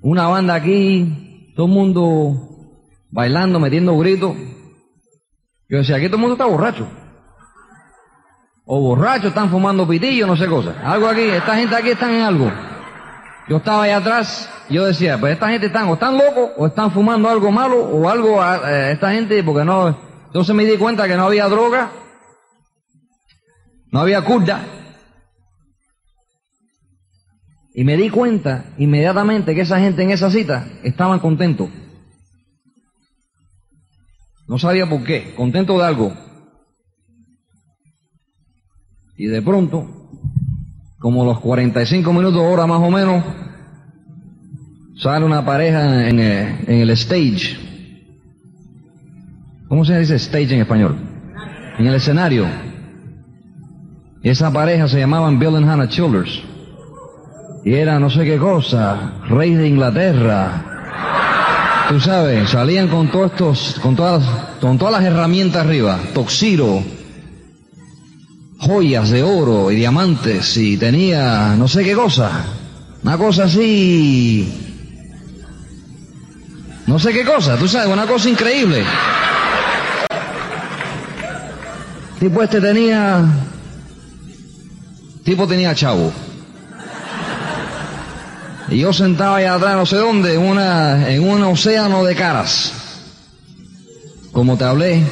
Una 0.00 0.26
banda 0.26 0.54
aquí, 0.54 1.52
todo 1.54 1.66
el 1.66 1.72
mundo 1.72 2.48
bailando, 3.10 3.60
metiendo 3.60 3.98
gritos. 3.98 4.34
Yo 5.72 5.78
decía, 5.78 5.96
aquí 5.96 6.04
todo 6.04 6.16
el 6.16 6.20
mundo 6.20 6.34
está 6.34 6.44
borracho. 6.44 6.86
O 8.66 8.78
borracho, 8.78 9.28
están 9.28 9.48
fumando 9.48 9.88
pitillo, 9.88 10.26
no 10.26 10.36
sé 10.36 10.46
cosas. 10.46 10.76
Algo 10.84 11.08
aquí, 11.08 11.22
esta 11.22 11.56
gente 11.56 11.74
aquí 11.74 11.88
está 11.88 12.14
en 12.14 12.20
algo. 12.20 12.52
Yo 13.48 13.56
estaba 13.56 13.84
allá 13.84 13.96
atrás, 13.96 14.50
yo 14.68 14.84
decía, 14.84 15.18
pues 15.18 15.32
esta 15.32 15.48
gente 15.48 15.68
están 15.68 15.88
o 15.88 15.94
están 15.94 16.18
locos, 16.18 16.50
o 16.58 16.66
están 16.66 16.90
fumando 16.90 17.26
algo 17.30 17.50
malo, 17.50 17.84
o 17.84 18.06
algo, 18.06 18.44
eh, 18.44 18.92
esta 18.92 19.12
gente, 19.12 19.42
porque 19.42 19.64
no, 19.64 19.98
entonces 20.26 20.54
me 20.54 20.66
di 20.66 20.76
cuenta 20.76 21.08
que 21.08 21.16
no 21.16 21.24
había 21.24 21.48
droga, 21.48 21.90
no 23.90 24.00
había 24.00 24.20
curda. 24.20 24.66
Y 27.72 27.82
me 27.84 27.96
di 27.96 28.10
cuenta 28.10 28.66
inmediatamente 28.76 29.54
que 29.54 29.62
esa 29.62 29.80
gente 29.80 30.02
en 30.02 30.10
esa 30.10 30.30
cita 30.30 30.66
estaban 30.82 31.18
contentos. 31.18 31.70
No 34.52 34.58
sabía 34.58 34.86
por 34.86 35.02
qué, 35.02 35.32
contento 35.34 35.78
de 35.78 35.86
algo. 35.86 36.12
Y 39.16 39.24
de 39.24 39.40
pronto, 39.40 39.88
como 40.98 41.24
los 41.24 41.40
45 41.40 42.12
minutos, 42.12 42.42
hora 42.42 42.66
más 42.66 42.82
o 42.82 42.90
menos, 42.90 43.24
sale 44.98 45.24
una 45.24 45.42
pareja 45.42 46.06
en, 46.06 46.20
eh, 46.20 46.64
el 46.66 46.90
stage. 46.90 47.56
¿Cómo 49.68 49.86
se 49.86 49.98
dice 49.98 50.16
stage 50.16 50.54
en 50.54 50.60
español? 50.60 50.98
En 51.78 51.86
el 51.86 51.94
escenario. 51.94 52.46
Esa 54.22 54.52
pareja 54.52 54.86
se 54.86 54.98
llamaban 54.98 55.38
Bill 55.38 55.56
and 55.56 55.66
Hannah 55.66 55.88
Childers. 55.88 56.42
Y 57.64 57.72
era 57.72 57.98
no 57.98 58.10
sé 58.10 58.26
qué 58.26 58.36
cosa, 58.36 59.14
rey 59.30 59.54
de 59.54 59.66
Inglaterra, 59.66 60.71
Tú 61.92 62.00
sabes, 62.00 62.48
salían 62.48 62.88
con 62.88 63.10
todos 63.10 63.32
estos, 63.32 63.80
con 63.82 63.94
todas, 63.94 64.24
con 64.62 64.78
todas 64.78 64.94
las 64.94 65.04
herramientas 65.04 65.66
arriba, 65.66 66.00
toxiro, 66.14 66.82
joyas 68.56 69.10
de 69.10 69.22
oro 69.22 69.70
y 69.70 69.76
diamantes 69.76 70.56
y 70.56 70.78
tenía 70.78 71.54
no 71.54 71.68
sé 71.68 71.84
qué 71.84 71.92
cosa, 71.92 72.46
una 73.02 73.18
cosa 73.18 73.44
así, 73.44 74.50
no 76.86 76.98
sé 76.98 77.12
qué 77.12 77.26
cosa, 77.26 77.58
tú 77.58 77.68
sabes, 77.68 77.92
una 77.92 78.06
cosa 78.06 78.30
increíble. 78.30 78.84
Tipo 82.18 82.42
este 82.42 82.58
tenía, 82.58 83.22
tipo 85.24 85.46
tenía 85.46 85.74
chavo. 85.74 86.10
Y 88.72 88.78
yo 88.78 88.92
sentaba 88.94 89.36
allá 89.36 89.54
atrás, 89.54 89.76
no 89.76 89.84
sé 89.84 89.96
dónde, 89.96 90.34
en, 90.34 90.40
una, 90.40 91.10
en 91.10 91.22
un 91.22 91.42
océano 91.42 92.04
de 92.04 92.14
caras. 92.14 92.72
Como 94.32 94.56
te 94.56 94.64
hablé 94.64 95.02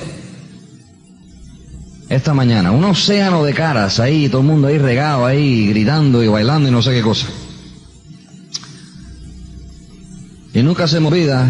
esta 2.08 2.32
mañana. 2.32 2.72
Un 2.72 2.84
océano 2.84 3.44
de 3.44 3.52
caras 3.52 4.00
ahí, 4.00 4.30
todo 4.30 4.40
el 4.40 4.46
mundo 4.46 4.68
ahí 4.68 4.78
regado, 4.78 5.26
ahí 5.26 5.68
gritando 5.68 6.24
y 6.24 6.28
bailando 6.28 6.70
y 6.70 6.72
no 6.72 6.80
sé 6.80 6.92
qué 6.92 7.02
cosa. 7.02 7.26
Y 10.54 10.62
nunca 10.62 10.88
se 10.88 10.98
me 10.98 11.08
olvida 11.08 11.46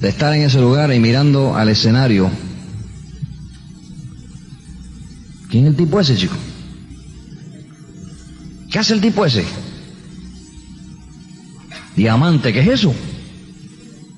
de 0.00 0.08
estar 0.08 0.32
en 0.32 0.44
ese 0.44 0.60
lugar 0.60 0.94
y 0.94 0.98
mirando 0.98 1.54
al 1.54 1.68
escenario. 1.68 2.30
¿Quién 5.50 5.64
es 5.64 5.72
el 5.72 5.76
tipo 5.76 6.00
ese, 6.00 6.16
chico? 6.16 6.36
¿Qué 8.70 8.78
hace 8.78 8.94
el 8.94 9.02
tipo 9.02 9.26
ese? 9.26 9.44
Diamante, 11.96 12.52
¿qué 12.52 12.60
es 12.60 12.68
eso? 12.68 12.94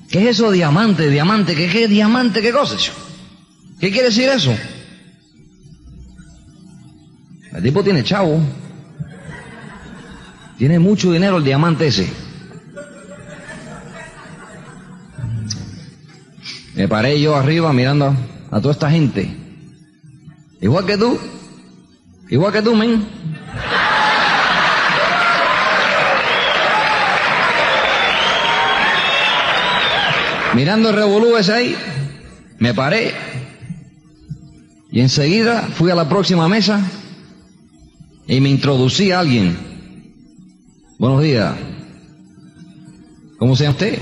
¿Qué 0.09 0.21
es 0.21 0.27
eso 0.37 0.51
diamante, 0.51 1.09
diamante? 1.09 1.55
¿Qué, 1.55 1.67
qué 1.67 1.87
diamante, 1.87 2.41
qué 2.41 2.51
cosa? 2.51 2.75
¿Qué 3.79 3.91
quiere 3.91 4.07
decir 4.07 4.29
eso? 4.29 4.55
El 7.53 7.63
tipo 7.63 7.83
tiene 7.83 8.03
chavo. 8.03 8.39
Tiene 10.57 10.79
mucho 10.79 11.11
dinero 11.11 11.37
el 11.37 11.43
diamante 11.43 11.87
ese. 11.87 12.09
Me 16.75 16.87
paré 16.87 17.19
yo 17.19 17.35
arriba 17.35 17.71
mirando 17.73 18.15
a 18.51 18.61
toda 18.61 18.73
esta 18.73 18.91
gente. 18.91 19.35
Igual 20.61 20.85
que 20.85 20.97
tú. 20.97 21.17
Igual 22.29 22.53
que 22.53 22.61
tú, 22.61 22.75
men. 22.75 23.05
Mirando 30.55 30.89
el 30.89 30.95
revolú 30.95 31.35
ese 31.35 31.51
ahí, 31.51 31.75
me 32.59 32.73
paré 32.73 33.13
y 34.89 35.01
enseguida 35.01 35.63
fui 35.63 35.91
a 35.91 35.95
la 35.95 36.07
próxima 36.07 36.47
mesa 36.47 36.79
y 38.25 38.39
me 38.39 38.49
introducí 38.49 39.11
a 39.11 39.19
alguien. 39.19 39.57
Buenos 40.97 41.21
días. 41.21 41.53
¿Cómo 43.37 43.57
se 43.57 43.65
llama 43.65 43.73
usted? 43.73 43.99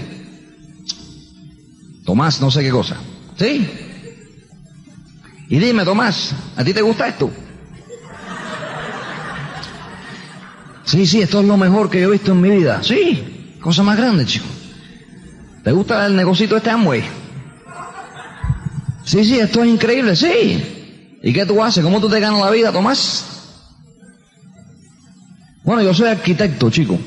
Tomás, 2.05 2.39
no 2.39 2.51
sé 2.51 2.61
qué 2.61 2.69
cosa. 2.69 2.97
¿Sí? 3.35 3.67
Y 5.49 5.57
dime, 5.57 5.83
Tomás, 5.83 6.35
¿a 6.55 6.63
ti 6.63 6.71
te 6.71 6.83
gusta 6.83 7.07
esto? 7.07 7.31
Sí, 10.85 11.07
sí, 11.07 11.21
esto 11.21 11.39
es 11.39 11.47
lo 11.47 11.57
mejor 11.57 11.89
que 11.89 11.99
yo 11.99 12.09
he 12.09 12.11
visto 12.11 12.33
en 12.33 12.41
mi 12.41 12.51
vida. 12.51 12.83
Sí, 12.83 13.57
cosa 13.59 13.81
más 13.81 13.97
grande, 13.97 14.27
chico. 14.27 14.45
¿Te 15.63 15.71
gusta 15.71 16.05
el 16.05 16.15
negocito 16.15 16.57
este 16.57 16.69
Amway? 16.69 17.03
Sí, 19.05 19.23
sí, 19.23 19.39
esto 19.39 19.63
es 19.63 19.69
increíble, 19.69 20.15
sí. 20.15 21.19
¿Y 21.21 21.33
qué 21.33 21.45
tú 21.45 21.63
haces? 21.63 21.83
¿Cómo 21.83 22.01
tú 22.01 22.09
te 22.09 22.19
ganas 22.19 22.41
la 22.41 22.51
vida, 22.51 22.71
Tomás? 22.71 23.25
Bueno, 25.63 25.81
yo 25.81 25.93
soy 25.93 26.09
arquitecto, 26.09 26.69
chico. 26.69 26.99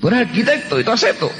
Tú 0.00 0.08
eres 0.08 0.20
arquitecto 0.28 0.80
y 0.80 0.84
tú 0.84 0.90
acepto. 0.90 1.30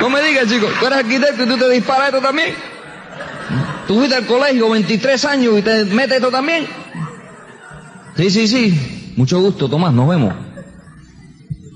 No 0.00 0.10
me 0.10 0.22
digas, 0.22 0.48
chico, 0.48 0.68
tú 0.78 0.86
eres 0.86 0.98
arquitecto 0.98 1.42
y 1.42 1.46
tú 1.46 1.56
te 1.56 1.70
disparas 1.70 2.08
esto 2.08 2.20
también. 2.20 2.54
Tú 3.88 3.96
fuiste 3.96 4.14
al 4.14 4.26
colegio 4.26 4.70
23 4.70 5.24
años 5.24 5.58
y 5.58 5.62
te 5.62 5.84
metes 5.86 6.16
esto 6.16 6.30
también. 6.30 6.66
Sí, 8.16 8.30
sí, 8.30 8.46
sí. 8.46 9.14
Mucho 9.16 9.40
gusto, 9.40 9.68
Tomás, 9.68 9.92
nos 9.92 10.08
vemos. 10.08 10.34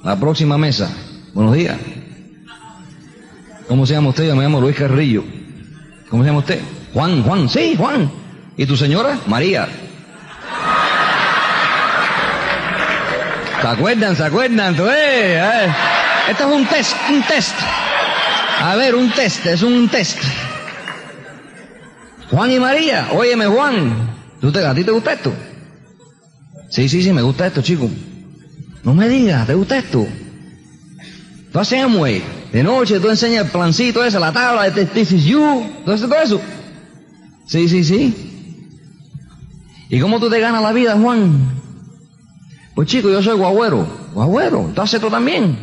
La 0.04 0.18
próxima 0.18 0.56
mesa. 0.56 0.90
Buenos 1.40 1.56
días. 1.56 1.78
¿Cómo 3.66 3.86
se 3.86 3.94
llama 3.94 4.10
usted? 4.10 4.26
Yo 4.26 4.36
me 4.36 4.42
llamo 4.42 4.60
Luis 4.60 4.76
Carrillo. 4.76 5.24
¿Cómo 6.10 6.22
se 6.22 6.28
llama 6.28 6.40
usted? 6.40 6.60
Juan, 6.92 7.22
Juan, 7.22 7.48
sí, 7.48 7.76
Juan. 7.78 8.12
¿Y 8.58 8.66
tu 8.66 8.76
señora? 8.76 9.18
María. 9.26 9.66
¿Se 13.58 13.66
acuerdan? 13.66 14.16
¿Se 14.16 14.22
acuerdan? 14.22 14.76
Tú, 14.76 14.84
eh, 14.84 15.38
eh. 15.38 15.74
Esto 16.28 16.46
es 16.46 16.56
un 16.56 16.66
test, 16.66 16.94
un 17.08 17.22
test. 17.22 17.56
A 18.60 18.76
ver, 18.76 18.94
un 18.94 19.10
test, 19.10 19.46
es 19.46 19.62
un 19.62 19.88
test. 19.88 20.18
Juan 22.30 22.50
y 22.50 22.60
María, 22.60 23.08
óyeme 23.12 23.46
Juan, 23.46 24.10
¿tú 24.42 24.52
te, 24.52 24.62
¿a 24.62 24.74
ti 24.74 24.84
te 24.84 24.90
gusta 24.90 25.14
esto? 25.14 25.32
Sí, 26.68 26.86
sí, 26.86 27.02
sí, 27.02 27.14
me 27.14 27.22
gusta 27.22 27.46
esto, 27.46 27.62
chico. 27.62 27.88
No 28.84 28.92
me 28.92 29.08
digas, 29.08 29.46
¿te 29.46 29.54
gusta 29.54 29.78
esto? 29.78 30.06
Tú 31.52 31.58
haces 31.58 31.82
Amway, 31.82 32.22
de 32.52 32.62
noche 32.62 33.00
tú 33.00 33.10
enseñas 33.10 33.46
el 33.46 33.50
plancito 33.50 34.04
ese, 34.04 34.20
la 34.20 34.32
tabla 34.32 34.70
de 34.70 34.86
This 34.86 35.12
is 35.12 35.24
you, 35.24 35.66
todo 35.84 35.94
eso, 35.94 36.08
todo 36.08 36.20
eso. 36.20 36.40
Sí, 37.46 37.68
sí, 37.68 37.82
sí. 37.82 38.14
¿Y 39.88 39.98
cómo 39.98 40.20
tú 40.20 40.30
te 40.30 40.38
ganas 40.38 40.62
la 40.62 40.72
vida, 40.72 40.96
Juan? 40.96 41.60
Pues 42.76 42.88
chico, 42.88 43.10
yo 43.10 43.20
soy 43.22 43.36
guagüero. 43.36 43.84
Guagüero, 44.14 44.70
¿tú 44.72 44.80
haces 44.80 44.94
esto 44.94 45.10
también? 45.10 45.58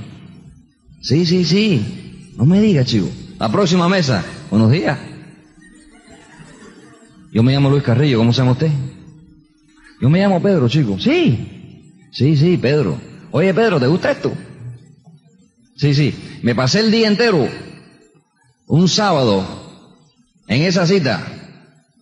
Sí, 1.01 1.25
sí, 1.25 1.45
sí. 1.45 2.33
No 2.35 2.45
me 2.45 2.59
digas, 2.59 2.85
chico. 2.85 3.07
La 3.39 3.49
próxima 3.49 3.87
mesa. 3.87 4.23
Buenos 4.51 4.69
días. 4.69 4.97
Yo 7.31 7.43
me 7.43 7.53
llamo 7.53 7.69
Luis 7.69 7.83
Carrillo, 7.83 8.17
¿cómo 8.17 8.33
se 8.33 8.39
llama 8.39 8.51
usted? 8.51 8.71
Yo 10.01 10.09
me 10.09 10.19
llamo 10.19 10.41
Pedro, 10.41 10.67
chico. 10.67 10.99
Sí. 10.99 12.09
Sí, 12.11 12.35
sí, 12.35 12.57
Pedro. 12.57 12.97
Oye, 13.31 13.53
Pedro, 13.53 13.79
¿te 13.79 13.87
gusta 13.87 14.11
esto? 14.11 14.33
Sí, 15.77 15.93
sí. 15.93 16.39
Me 16.41 16.55
pasé 16.55 16.79
el 16.79 16.91
día 16.91 17.07
entero, 17.07 17.47
un 18.67 18.87
sábado, 18.89 19.45
en 20.47 20.63
esa 20.63 20.87
cita, 20.87 21.25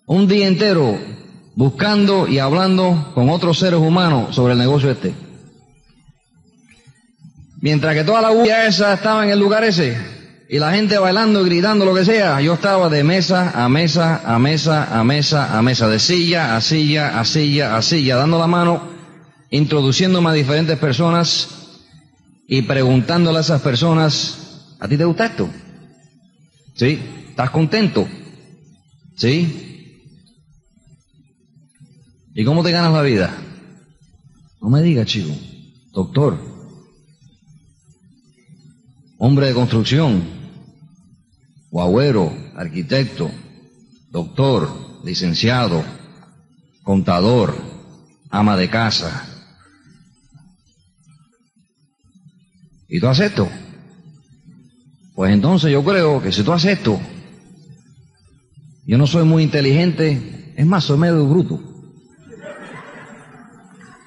un 0.06 0.28
día 0.28 0.48
entero, 0.48 0.98
buscando 1.56 2.28
y 2.28 2.40
hablando 2.40 3.12
con 3.14 3.30
otros 3.30 3.60
seres 3.60 3.80
humanos 3.80 4.36
sobre 4.36 4.54
el 4.54 4.60
negocio 4.60 4.92
este. 4.92 5.14
Mientras 7.62 7.96
que 7.96 8.04
toda 8.04 8.22
la 8.22 8.30
bulla 8.30 8.66
esa 8.66 8.94
estaba 8.94 9.24
en 9.26 9.32
el 9.32 9.40
lugar 9.40 9.64
ese, 9.64 9.98
y 10.48 10.60
la 10.60 10.72
gente 10.72 10.98
bailando 10.98 11.42
y 11.42 11.50
gritando 11.50 11.84
lo 11.84 11.94
que 11.94 12.06
sea, 12.06 12.40
yo 12.40 12.54
estaba 12.54 12.88
de 12.90 13.04
mesa 13.04 13.52
a 13.56 13.68
mesa, 13.68 14.22
a 14.24 14.38
mesa, 14.38 15.00
a 15.00 15.04
mesa, 15.04 15.58
a 15.58 15.62
mesa, 15.62 15.90
de 15.90 16.00
silla 16.00 16.56
a 16.56 16.62
silla, 16.62 17.20
a 17.20 17.26
silla, 17.26 17.76
a 17.76 17.82
silla, 17.82 18.16
dando 18.16 18.38
la 18.38 18.48
mano, 18.48 18.84
introduciéndome 19.50 20.30
a 20.30 20.34
diferentes 20.34 20.78
personas 20.78 21.55
y 22.48 22.62
preguntándole 22.64 23.40
a 23.40 23.42
esas 23.42 23.62
personas, 23.62 24.76
¿a 24.80 24.88
ti 24.88 24.98
te 24.98 25.06
gusta 25.06 25.26
esto? 25.26 25.50
¿Sí? 26.76 27.00
¿Estás 27.30 27.50
contento? 27.50 28.08
¿Sí? 29.16 30.02
¿Y 32.34 32.44
cómo 32.44 32.64
te 32.64 32.72
ganas 32.72 32.94
la 32.94 33.02
vida? 33.02 33.36
No 34.62 34.70
me 34.70 34.82
digas, 34.82 35.08
chico. 35.08 35.34
Doctor. 35.94 36.38
Hombre 39.18 39.48
de 39.48 39.54
construcción. 39.54 40.24
Guagüero. 41.72 42.34
Arquitecto. 42.56 43.32
Doctor. 44.12 44.70
Licenciado. 45.04 45.84
Contador. 46.84 47.56
Ama 48.30 48.58
de 48.58 48.70
casa. 48.70 49.35
¿Y 52.88 53.00
tú 53.00 53.08
haces 53.08 53.32
esto? 53.32 53.50
Pues 55.16 55.34
entonces 55.34 55.72
yo 55.72 55.84
creo 55.84 56.22
que 56.22 56.32
si 56.32 56.44
tú 56.44 56.52
haces 56.52 56.78
esto, 56.78 57.00
yo 58.86 58.98
no 58.98 59.08
soy 59.08 59.24
muy 59.24 59.44
inteligente, 59.44 60.54
es 60.56 60.66
más, 60.66 60.84
soy 60.84 60.98
medio 60.98 61.26
bruto. 61.26 61.60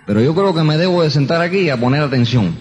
Pero 0.07 0.21
yo 0.21 0.35
creo 0.35 0.55
que 0.55 0.63
me 0.63 0.79
debo 0.79 1.03
de 1.03 1.11
sentar 1.11 1.41
aquí 1.41 1.71
a 1.71 1.77
poner 1.77 2.03
atención. 2.03 2.57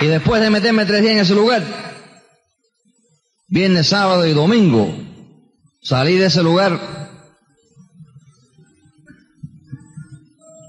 Y 0.00 0.06
después 0.06 0.40
de 0.42 0.50
meterme 0.50 0.84
tres 0.86 1.02
días 1.02 1.14
en 1.14 1.18
ese 1.20 1.34
lugar, 1.34 1.62
viernes, 3.48 3.88
sábado 3.88 4.26
y 4.26 4.32
domingo, 4.32 5.03
Salí 5.84 6.16
de 6.16 6.26
ese 6.26 6.42
lugar. 6.42 6.80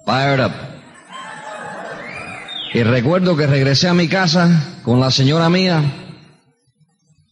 Fired 0.05 0.45
up. 0.45 0.51
Y 2.73 2.83
recuerdo 2.83 3.37
que 3.37 3.47
regresé 3.47 3.87
a 3.87 3.93
mi 3.93 4.09
casa 4.09 4.81
con 4.83 4.99
la 4.99 5.11
señora 5.11 5.49
mía. 5.49 5.81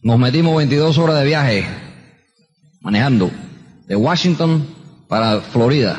Nos 0.02 0.18
metimos 0.18 0.56
22 0.56 0.96
horas 0.96 1.18
de 1.18 1.24
viaje 1.26 1.66
manejando 2.80 3.30
de 3.86 3.96
Washington 3.96 4.66
para 5.06 5.42
Florida. 5.42 5.98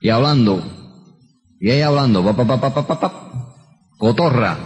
Y 0.00 0.08
hablando. 0.08 0.64
Y 1.60 1.72
ella 1.72 1.88
hablando. 1.88 2.24
Pa, 2.24 2.34
pa, 2.34 2.72
pa, 2.72 2.86
pa, 2.86 3.12
Cotorra. 3.98 4.56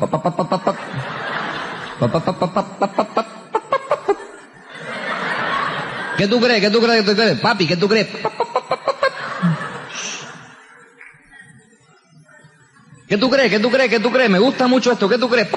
¿Qué 6.16 6.26
tú 6.28 6.40
crees? 6.40 6.60
¿Qué 6.60 6.70
tú 6.70 6.80
crees? 6.80 7.04
¿Qué 7.04 7.10
tú 7.10 7.16
crees? 7.16 7.40
Papi, 7.40 7.66
¿qué 7.66 7.76
tú 7.76 7.88
crees? 7.88 8.08
¿Qué 13.08 13.16
tú 13.18 13.30
crees? 13.30 13.50
¿Qué 13.50 13.60
tú 13.60 13.70
crees? 13.70 13.90
¿Qué 13.90 14.00
tú 14.00 14.10
crees? 14.10 14.30
Me 14.30 14.38
gusta 14.38 14.66
mucho 14.66 14.92
esto. 14.92 15.08
¿Qué 15.08 15.18
tú 15.18 15.28
crees? 15.28 15.48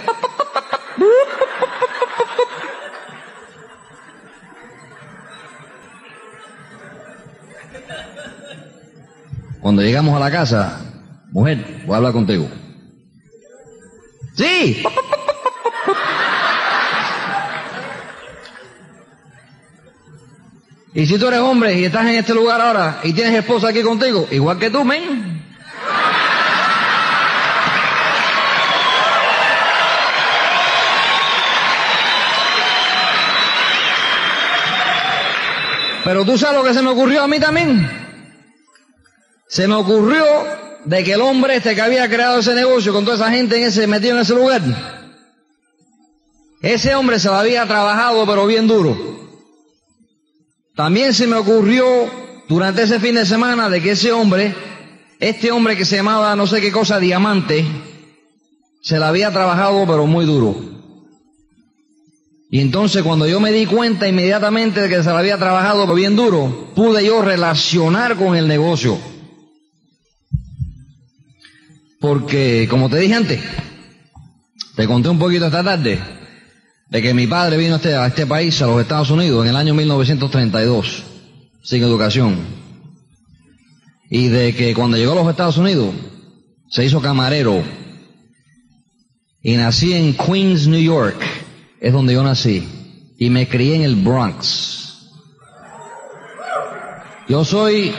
Cuando 9.61 9.81
llegamos 9.81 10.15
a 10.15 10.19
la 10.19 10.31
casa, 10.31 10.79
mujer, 11.31 11.83
voy 11.85 11.93
a 11.93 11.97
hablar 11.97 12.13
contigo. 12.13 12.47
Sí. 14.35 14.83
Y 20.93 21.05
si 21.05 21.19
tú 21.19 21.27
eres 21.27 21.39
hombre 21.39 21.79
y 21.79 21.85
estás 21.85 22.01
en 22.03 22.15
este 22.15 22.33
lugar 22.33 22.59
ahora 22.59 22.99
y 23.03 23.13
tienes 23.13 23.35
esposa 23.35 23.69
aquí 23.69 23.81
contigo, 23.83 24.27
igual 24.31 24.57
que 24.57 24.69
tú, 24.71 24.83
men. 24.83 25.39
Pero 36.03 36.25
tú 36.25 36.39
sabes 36.39 36.57
lo 36.57 36.63
que 36.63 36.73
se 36.73 36.81
me 36.81 36.89
ocurrió 36.89 37.21
a 37.21 37.27
mí 37.27 37.39
también. 37.39 37.87
Se 39.47 39.67
me 39.67 39.75
ocurrió 39.75 40.25
de 40.85 41.03
que 41.03 41.13
el 41.13 41.21
hombre 41.21 41.57
este 41.57 41.75
que 41.75 41.81
había 41.81 42.09
creado 42.09 42.39
ese 42.39 42.55
negocio 42.55 42.91
con 42.93 43.05
toda 43.05 43.17
esa 43.17 43.29
gente 43.29 43.57
en 43.57 43.67
ese, 43.67 43.85
metido 43.85 44.15
en 44.15 44.21
ese 44.21 44.33
lugar, 44.33 44.61
ese 46.63 46.95
hombre 46.95 47.19
se 47.19 47.27
lo 47.27 47.35
había 47.35 47.67
trabajado 47.67 48.25
pero 48.25 48.47
bien 48.47 48.67
duro. 48.67 49.18
También 50.79 51.13
se 51.13 51.27
me 51.27 51.35
ocurrió 51.35 51.85
durante 52.47 52.83
ese 52.83 53.01
fin 53.01 53.13
de 53.13 53.25
semana 53.25 53.69
de 53.69 53.81
que 53.81 53.91
ese 53.91 54.13
hombre, 54.13 54.55
este 55.19 55.51
hombre 55.51 55.75
que 55.75 55.83
se 55.83 55.97
llamaba 55.97 56.33
no 56.37 56.47
sé 56.47 56.61
qué 56.61 56.71
cosa, 56.71 57.01
Diamante, 57.01 57.65
se 58.81 58.97
la 58.97 59.09
había 59.09 59.29
trabajado 59.29 59.85
pero 59.85 60.07
muy 60.07 60.25
duro. 60.25 60.55
Y 62.49 62.61
entonces 62.61 63.03
cuando 63.03 63.27
yo 63.27 63.41
me 63.41 63.51
di 63.51 63.65
cuenta 63.65 64.07
inmediatamente 64.07 64.79
de 64.79 64.87
que 64.87 65.03
se 65.03 65.09
la 65.09 65.19
había 65.19 65.37
trabajado 65.37 65.93
bien 65.93 66.15
duro, 66.15 66.71
pude 66.75 67.05
yo 67.05 67.21
relacionar 67.21 68.15
con 68.15 68.37
el 68.37 68.47
negocio. 68.47 68.97
Porque, 71.99 72.67
como 72.69 72.89
te 72.89 72.99
dije 72.99 73.15
antes, 73.15 73.41
te 74.77 74.87
conté 74.87 75.09
un 75.09 75.19
poquito 75.19 75.47
esta 75.47 75.61
tarde, 75.61 75.99
de 76.89 77.01
que 77.01 77.13
mi 77.13 77.27
padre 77.27 77.57
vino 77.57 77.75
a 77.75 77.77
este, 77.77 77.95
a 77.95 78.07
este 78.07 78.25
país, 78.25 78.61
a 78.61 78.67
los 78.67 78.81
Estados 78.81 79.11
Unidos, 79.11 79.43
en 79.43 79.51
el 79.51 79.55
año 79.55 79.73
1932, 79.73 81.03
sin 81.63 81.83
educación. 81.83 82.37
Y 84.09 84.27
de 84.27 84.55
que 84.55 84.73
cuando 84.73 84.97
llegó 84.97 85.11
a 85.11 85.15
los 85.15 85.29
Estados 85.29 85.57
Unidos, 85.57 85.93
se 86.67 86.85
hizo 86.85 87.01
camarero. 87.01 87.63
Y 89.41 89.55
nací 89.55 89.93
en 89.93 90.15
Queens, 90.15 90.67
New 90.67 90.81
York, 90.81 91.21
es 91.79 91.93
donde 91.93 92.13
yo 92.13 92.23
nací. 92.23 92.67
Y 93.17 93.29
me 93.29 93.47
crié 93.47 93.75
en 93.75 93.83
el 93.83 93.95
Bronx. 93.95 94.79
Yo 97.27 97.45
soy 97.45 97.93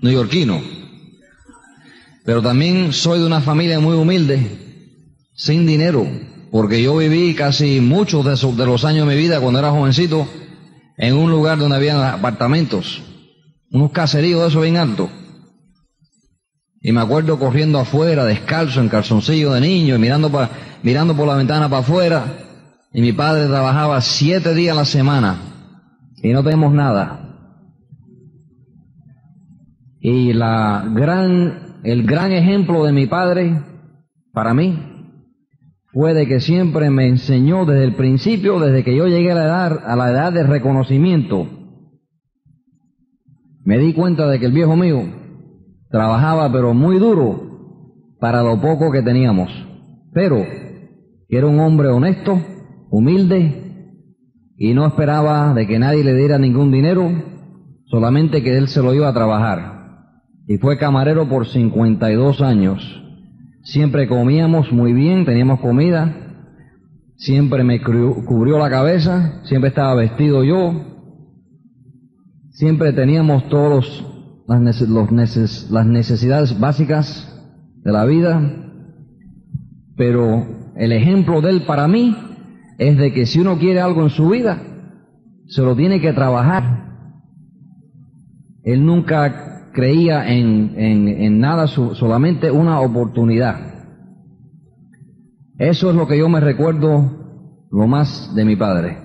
neoyorquino, 0.00 0.62
pero 2.24 2.40
también 2.40 2.94
soy 2.94 3.18
de 3.18 3.26
una 3.26 3.42
familia 3.42 3.78
muy 3.80 3.94
humilde, 3.94 4.40
sin 5.34 5.66
dinero, 5.66 6.06
porque 6.54 6.80
yo 6.80 6.96
viví 6.96 7.34
casi 7.34 7.80
muchos 7.80 8.24
de, 8.24 8.56
de 8.56 8.64
los 8.64 8.84
años 8.84 9.08
de 9.08 9.12
mi 9.16 9.20
vida 9.20 9.40
cuando 9.40 9.58
era 9.58 9.72
jovencito 9.72 10.28
en 10.96 11.16
un 11.16 11.28
lugar 11.28 11.58
donde 11.58 11.74
había 11.74 12.12
apartamentos, 12.12 13.02
unos 13.72 13.90
caseríos 13.90 14.40
de 14.40 14.46
esos 14.46 14.62
bien 14.62 14.76
altos. 14.76 15.10
Y 16.80 16.92
me 16.92 17.00
acuerdo 17.00 17.40
corriendo 17.40 17.80
afuera, 17.80 18.24
descalzo, 18.24 18.80
en 18.80 18.88
calzoncillo 18.88 19.52
de 19.52 19.62
niño, 19.62 19.96
y 19.96 19.98
mirando, 19.98 20.30
mirando 20.84 21.16
por 21.16 21.26
la 21.26 21.34
ventana 21.34 21.68
para 21.68 21.82
afuera. 21.82 22.24
Y 22.92 23.00
mi 23.00 23.12
padre 23.12 23.48
trabajaba 23.48 24.00
siete 24.00 24.54
días 24.54 24.76
a 24.76 24.78
la 24.78 24.84
semana. 24.84 25.40
Y 26.22 26.28
no 26.32 26.44
tenemos 26.44 26.72
nada. 26.72 27.36
Y 30.00 30.32
la 30.34 30.84
gran, 30.88 31.80
el 31.82 32.04
gran 32.04 32.30
ejemplo 32.30 32.84
de 32.84 32.92
mi 32.92 33.08
padre, 33.08 33.60
para 34.32 34.54
mí, 34.54 34.93
fue 35.94 36.12
de 36.12 36.26
que 36.26 36.40
siempre 36.40 36.90
me 36.90 37.06
enseñó 37.06 37.64
desde 37.64 37.84
el 37.84 37.94
principio, 37.94 38.58
desde 38.58 38.82
que 38.82 38.96
yo 38.96 39.06
llegué 39.06 39.30
a 39.30 39.36
la 39.36 39.44
edad, 39.44 39.80
a 39.86 39.94
la 39.94 40.10
edad 40.10 40.32
de 40.32 40.42
reconocimiento. 40.42 41.46
Me 43.64 43.78
di 43.78 43.92
cuenta 43.92 44.26
de 44.26 44.40
que 44.40 44.46
el 44.46 44.52
viejo 44.52 44.74
mío 44.74 45.04
trabajaba 45.90 46.50
pero 46.50 46.74
muy 46.74 46.98
duro 46.98 48.16
para 48.18 48.42
lo 48.42 48.60
poco 48.60 48.90
que 48.90 49.02
teníamos, 49.02 49.50
pero 50.12 50.44
que 51.28 51.38
era 51.38 51.46
un 51.46 51.60
hombre 51.60 51.88
honesto, 51.88 52.42
humilde 52.90 53.92
y 54.56 54.74
no 54.74 54.86
esperaba 54.86 55.54
de 55.54 55.68
que 55.68 55.78
nadie 55.78 56.02
le 56.02 56.14
diera 56.14 56.38
ningún 56.38 56.72
dinero, 56.72 57.08
solamente 57.84 58.42
que 58.42 58.58
él 58.58 58.66
se 58.66 58.82
lo 58.82 58.94
iba 58.94 59.08
a 59.08 59.14
trabajar. 59.14 59.74
Y 60.48 60.58
fue 60.58 60.76
camarero 60.76 61.28
por 61.28 61.46
52 61.46 62.40
años 62.40 63.03
Siempre 63.64 64.06
comíamos 64.06 64.70
muy 64.72 64.92
bien, 64.92 65.24
teníamos 65.24 65.58
comida, 65.58 66.14
siempre 67.16 67.64
me 67.64 67.80
cubrió 67.80 68.58
la 68.58 68.68
cabeza, 68.68 69.40
siempre 69.44 69.68
estaba 69.68 69.94
vestido 69.94 70.44
yo, 70.44 70.84
siempre 72.50 72.92
teníamos 72.92 73.48
todas 73.48 74.04
las 74.46 75.86
necesidades 75.86 76.60
básicas 76.60 77.42
de 77.82 77.90
la 77.90 78.04
vida, 78.04 78.38
pero 79.96 80.46
el 80.76 80.92
ejemplo 80.92 81.40
de 81.40 81.50
él 81.50 81.62
para 81.62 81.88
mí 81.88 82.14
es 82.76 82.98
de 82.98 83.14
que 83.14 83.24
si 83.24 83.40
uno 83.40 83.58
quiere 83.58 83.80
algo 83.80 84.02
en 84.02 84.10
su 84.10 84.28
vida, 84.28 84.60
se 85.46 85.62
lo 85.62 85.74
tiene 85.74 86.02
que 86.02 86.12
trabajar. 86.12 86.84
Él 88.62 88.84
nunca 88.84 89.53
creía 89.74 90.32
en, 90.32 90.72
en, 90.76 91.38
nada, 91.40 91.66
solamente 91.66 92.50
una 92.50 92.80
oportunidad. 92.80 93.74
Eso 95.58 95.90
es 95.90 95.96
lo 95.96 96.06
que 96.06 96.16
yo 96.16 96.28
me 96.28 96.40
recuerdo 96.40 97.66
lo 97.70 97.86
más 97.86 98.34
de 98.34 98.44
mi 98.44 98.56
padre. 98.56 98.98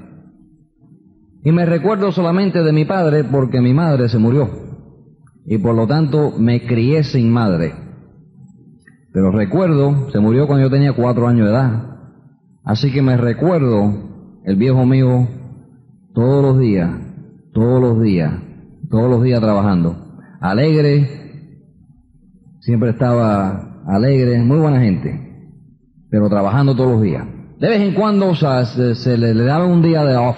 Y 1.44 1.52
me 1.52 1.66
recuerdo 1.66 2.12
solamente 2.12 2.64
de 2.64 2.72
mi 2.72 2.86
padre 2.86 3.24
porque 3.24 3.60
mi 3.60 3.74
madre 3.74 4.08
se 4.10 4.20
murió. 4.20 4.50
Y 5.46 5.58
por 5.58 5.76
lo 5.76 5.88
tanto 5.88 6.34
me 6.38 6.66
crié 6.66 7.04
sin 7.04 7.32
madre. 7.32 7.74
Pero 9.12 9.32
recuerdo, 9.32 10.12
se 10.12 10.20
murió 10.20 10.46
cuando 10.46 10.66
yo 10.68 10.72
tenía 10.72 10.94
cuatro 10.94 11.28
años 11.28 11.48
de 11.48 11.54
edad. 11.54 11.98
Así 12.64 12.92
que 12.92 13.02
me 13.02 13.18
recuerdo 13.18 14.42
el 14.44 14.56
viejo 14.56 14.86
mío 14.86 15.28
todos 16.14 16.44
los 16.44 16.60
días, 16.60 16.92
todos 17.54 17.82
los 17.82 18.02
días, 18.02 18.34
todos 18.90 19.10
los 19.10 19.24
días 19.24 19.40
trabajando 19.40 20.09
alegre, 20.40 21.08
siempre 22.60 22.92
estaba 22.92 23.84
alegre, 23.88 24.40
muy 24.40 24.58
buena 24.58 24.80
gente, 24.80 25.20
pero 26.10 26.30
trabajando 26.30 26.76
todos 26.76 26.92
los 26.92 27.02
días. 27.02 27.26
De 27.60 27.68
vez 27.68 27.82
en 27.82 27.94
cuando 27.94 28.34
se, 28.36 29.18
le, 29.18 29.34
daba 29.34 29.66
un 29.66 29.82
día 29.82 30.04
de 30.04 30.16
off, 30.16 30.38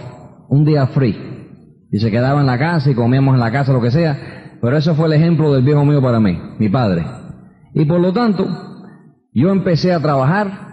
un 0.49 0.65
día 0.65 0.87
free, 0.87 1.15
y 1.91 1.99
se 1.99 2.09
quedaba 2.09 2.41
en 2.41 2.47
la 2.47 2.57
casa 2.57 2.89
y 2.89 2.95
comíamos 2.95 3.33
en 3.35 3.39
la 3.39 3.51
casa, 3.51 3.73
lo 3.73 3.81
que 3.81 3.91
sea, 3.91 4.57
pero 4.61 4.77
ese 4.77 4.93
fue 4.93 5.07
el 5.07 5.13
ejemplo 5.13 5.53
del 5.53 5.63
viejo 5.63 5.85
mío 5.85 6.01
para 6.01 6.19
mí, 6.19 6.39
mi 6.57 6.69
padre. 6.69 7.05
Y 7.73 7.85
por 7.85 7.99
lo 7.99 8.11
tanto, 8.13 8.47
yo 9.33 9.49
empecé 9.49 9.93
a 9.93 9.99
trabajar 9.99 10.71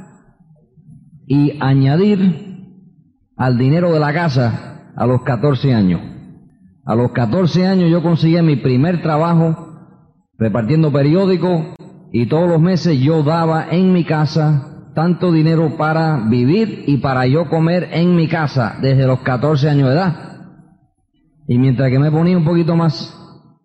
y 1.26 1.58
añadir 1.60 2.48
al 3.36 3.58
dinero 3.58 3.92
de 3.92 4.00
la 4.00 4.12
casa 4.12 4.92
a 4.96 5.06
los 5.06 5.22
14 5.22 5.74
años. 5.74 6.00
A 6.88 6.94
los 6.94 7.12
14 7.12 7.66
años 7.66 7.90
yo 7.90 8.02
conseguí 8.02 8.40
mi 8.40 8.56
primer 8.56 9.02
trabajo 9.02 9.74
repartiendo 10.38 10.90
periódicos 10.90 11.76
y 12.12 12.24
todos 12.24 12.48
los 12.48 12.62
meses 12.62 12.98
yo 12.98 13.22
daba 13.22 13.68
en 13.70 13.92
mi 13.92 14.04
casa 14.04 14.88
tanto 14.94 15.30
dinero 15.30 15.76
para 15.76 16.16
vivir 16.30 16.84
y 16.86 16.96
para 16.96 17.26
yo 17.26 17.50
comer 17.50 17.90
en 17.92 18.16
mi 18.16 18.26
casa 18.26 18.78
desde 18.80 19.06
los 19.06 19.20
14 19.20 19.68
años 19.68 19.88
de 19.90 19.94
edad. 19.96 20.16
Y 21.46 21.58
mientras 21.58 21.90
que 21.90 21.98
me 21.98 22.10
ponía 22.10 22.38
un 22.38 22.46
poquito 22.46 22.74
más 22.74 23.14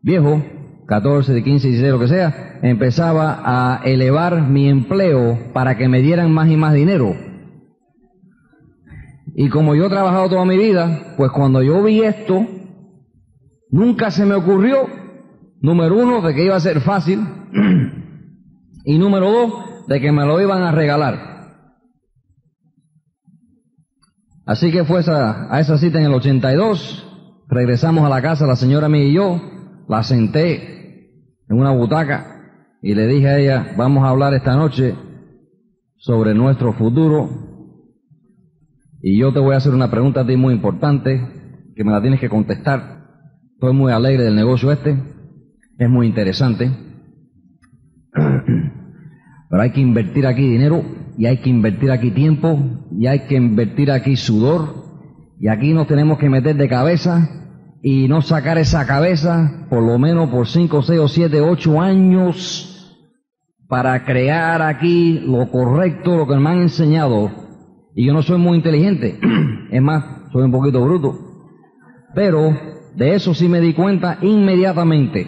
viejo, 0.01 0.43
14, 0.85 1.31
de 1.31 1.43
15, 1.45 1.67
16, 1.69 1.93
lo 1.93 1.99
que 1.99 2.09
sea, 2.09 2.59
empezaba 2.61 3.41
a 3.45 3.83
elevar 3.85 4.41
mi 4.41 4.67
empleo 4.67 5.53
para 5.53 5.77
que 5.77 5.87
me 5.87 6.01
dieran 6.01 6.29
más 6.33 6.49
y 6.49 6.57
más 6.57 6.73
dinero. 6.73 7.15
Y 9.33 9.47
como 9.47 9.75
yo 9.75 9.85
he 9.85 9.89
trabajado 9.89 10.27
toda 10.27 10.43
mi 10.43 10.57
vida, 10.57 11.13
pues 11.15 11.31
cuando 11.31 11.63
yo 11.63 11.81
vi 11.81 12.01
esto, 12.01 12.45
Nunca 13.73 14.11
se 14.11 14.23
me 14.23 14.35
ocurrió, 14.35 14.85
número 15.59 15.97
uno, 15.97 16.21
de 16.21 16.35
que 16.35 16.45
iba 16.45 16.55
a 16.55 16.59
ser 16.59 16.79
fácil, 16.81 17.27
y 18.85 18.99
número 18.99 19.31
dos, 19.31 19.87
de 19.87 19.99
que 19.99 20.11
me 20.11 20.23
lo 20.27 20.39
iban 20.39 20.61
a 20.61 20.71
regalar. 20.71 21.17
Así 24.45 24.71
que 24.71 24.83
fue 24.83 25.01
a 25.09 25.59
esa 25.59 25.79
cita 25.79 25.99
en 25.99 26.05
el 26.05 26.13
82, 26.13 27.43
regresamos 27.49 28.05
a 28.05 28.09
la 28.09 28.21
casa, 28.21 28.45
la 28.45 28.57
señora 28.57 28.89
mía 28.89 29.05
y 29.05 29.13
yo, 29.13 29.41
la 29.89 30.03
senté 30.03 31.09
en 31.49 31.57
una 31.57 31.71
butaca 31.71 32.69
y 32.79 32.93
le 32.93 33.07
dije 33.07 33.27
a 33.27 33.39
ella, 33.39 33.73
vamos 33.75 34.03
a 34.03 34.09
hablar 34.09 34.35
esta 34.35 34.55
noche 34.55 34.93
sobre 35.97 36.35
nuestro 36.35 36.73
futuro 36.73 37.27
y 39.01 39.17
yo 39.17 39.33
te 39.33 39.39
voy 39.39 39.55
a 39.55 39.57
hacer 39.57 39.73
una 39.73 39.89
pregunta 39.89 40.21
a 40.21 40.27
ti 40.27 40.37
muy 40.37 40.53
importante 40.53 41.73
que 41.75 41.83
me 41.83 41.91
la 41.91 42.01
tienes 42.01 42.19
que 42.19 42.29
contestar. 42.29 43.02
Estoy 43.63 43.77
muy 43.77 43.93
alegre 43.93 44.25
del 44.25 44.35
negocio 44.35 44.73
este, 44.73 45.01
es 45.77 45.89
muy 45.89 46.05
interesante. 46.05 46.69
Pero 48.13 49.61
hay 49.61 49.71
que 49.71 49.79
invertir 49.79 50.27
aquí 50.27 50.45
dinero 50.45 50.83
y 51.17 51.27
hay 51.27 51.37
que 51.37 51.49
invertir 51.49 51.89
aquí 51.89 52.11
tiempo 52.11 52.59
y 52.91 53.07
hay 53.07 53.19
que 53.21 53.35
invertir 53.35 53.89
aquí 53.89 54.17
sudor 54.17 54.83
y 55.39 55.47
aquí 55.47 55.71
nos 55.71 55.87
tenemos 55.87 56.17
que 56.17 56.29
meter 56.29 56.57
de 56.57 56.67
cabeza 56.67 57.29
y 57.81 58.09
no 58.09 58.21
sacar 58.21 58.57
esa 58.57 58.85
cabeza 58.85 59.65
por 59.69 59.81
lo 59.81 59.97
menos 59.97 60.29
por 60.29 60.45
5, 60.45 60.81
6 60.81 60.99
o 60.99 61.07
7, 61.07 61.39
8 61.39 61.81
años 61.81 62.97
para 63.69 64.03
crear 64.03 64.61
aquí 64.61 65.21
lo 65.25 65.49
correcto, 65.49 66.17
lo 66.17 66.27
que 66.27 66.35
me 66.35 66.49
han 66.49 66.63
enseñado. 66.63 67.31
Y 67.95 68.07
yo 68.07 68.13
no 68.13 68.23
soy 68.23 68.39
muy 68.39 68.57
inteligente, 68.57 69.17
es 69.71 69.81
más, 69.81 70.03
soy 70.33 70.43
un 70.43 70.51
poquito 70.51 70.83
bruto. 70.83 71.17
Pero 72.13 72.73
de 72.95 73.15
eso 73.15 73.33
sí 73.33 73.47
me 73.47 73.59
di 73.59 73.73
cuenta 73.73 74.17
inmediatamente. 74.21 75.27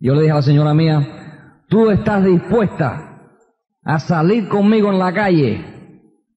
Yo 0.00 0.14
le 0.14 0.22
dije 0.22 0.32
a 0.32 0.36
la 0.36 0.42
señora 0.42 0.74
mía, 0.74 1.62
tú 1.68 1.90
estás 1.90 2.24
dispuesta 2.24 3.20
a 3.82 3.98
salir 3.98 4.48
conmigo 4.48 4.92
en 4.92 4.98
la 4.98 5.12
calle, 5.12 5.64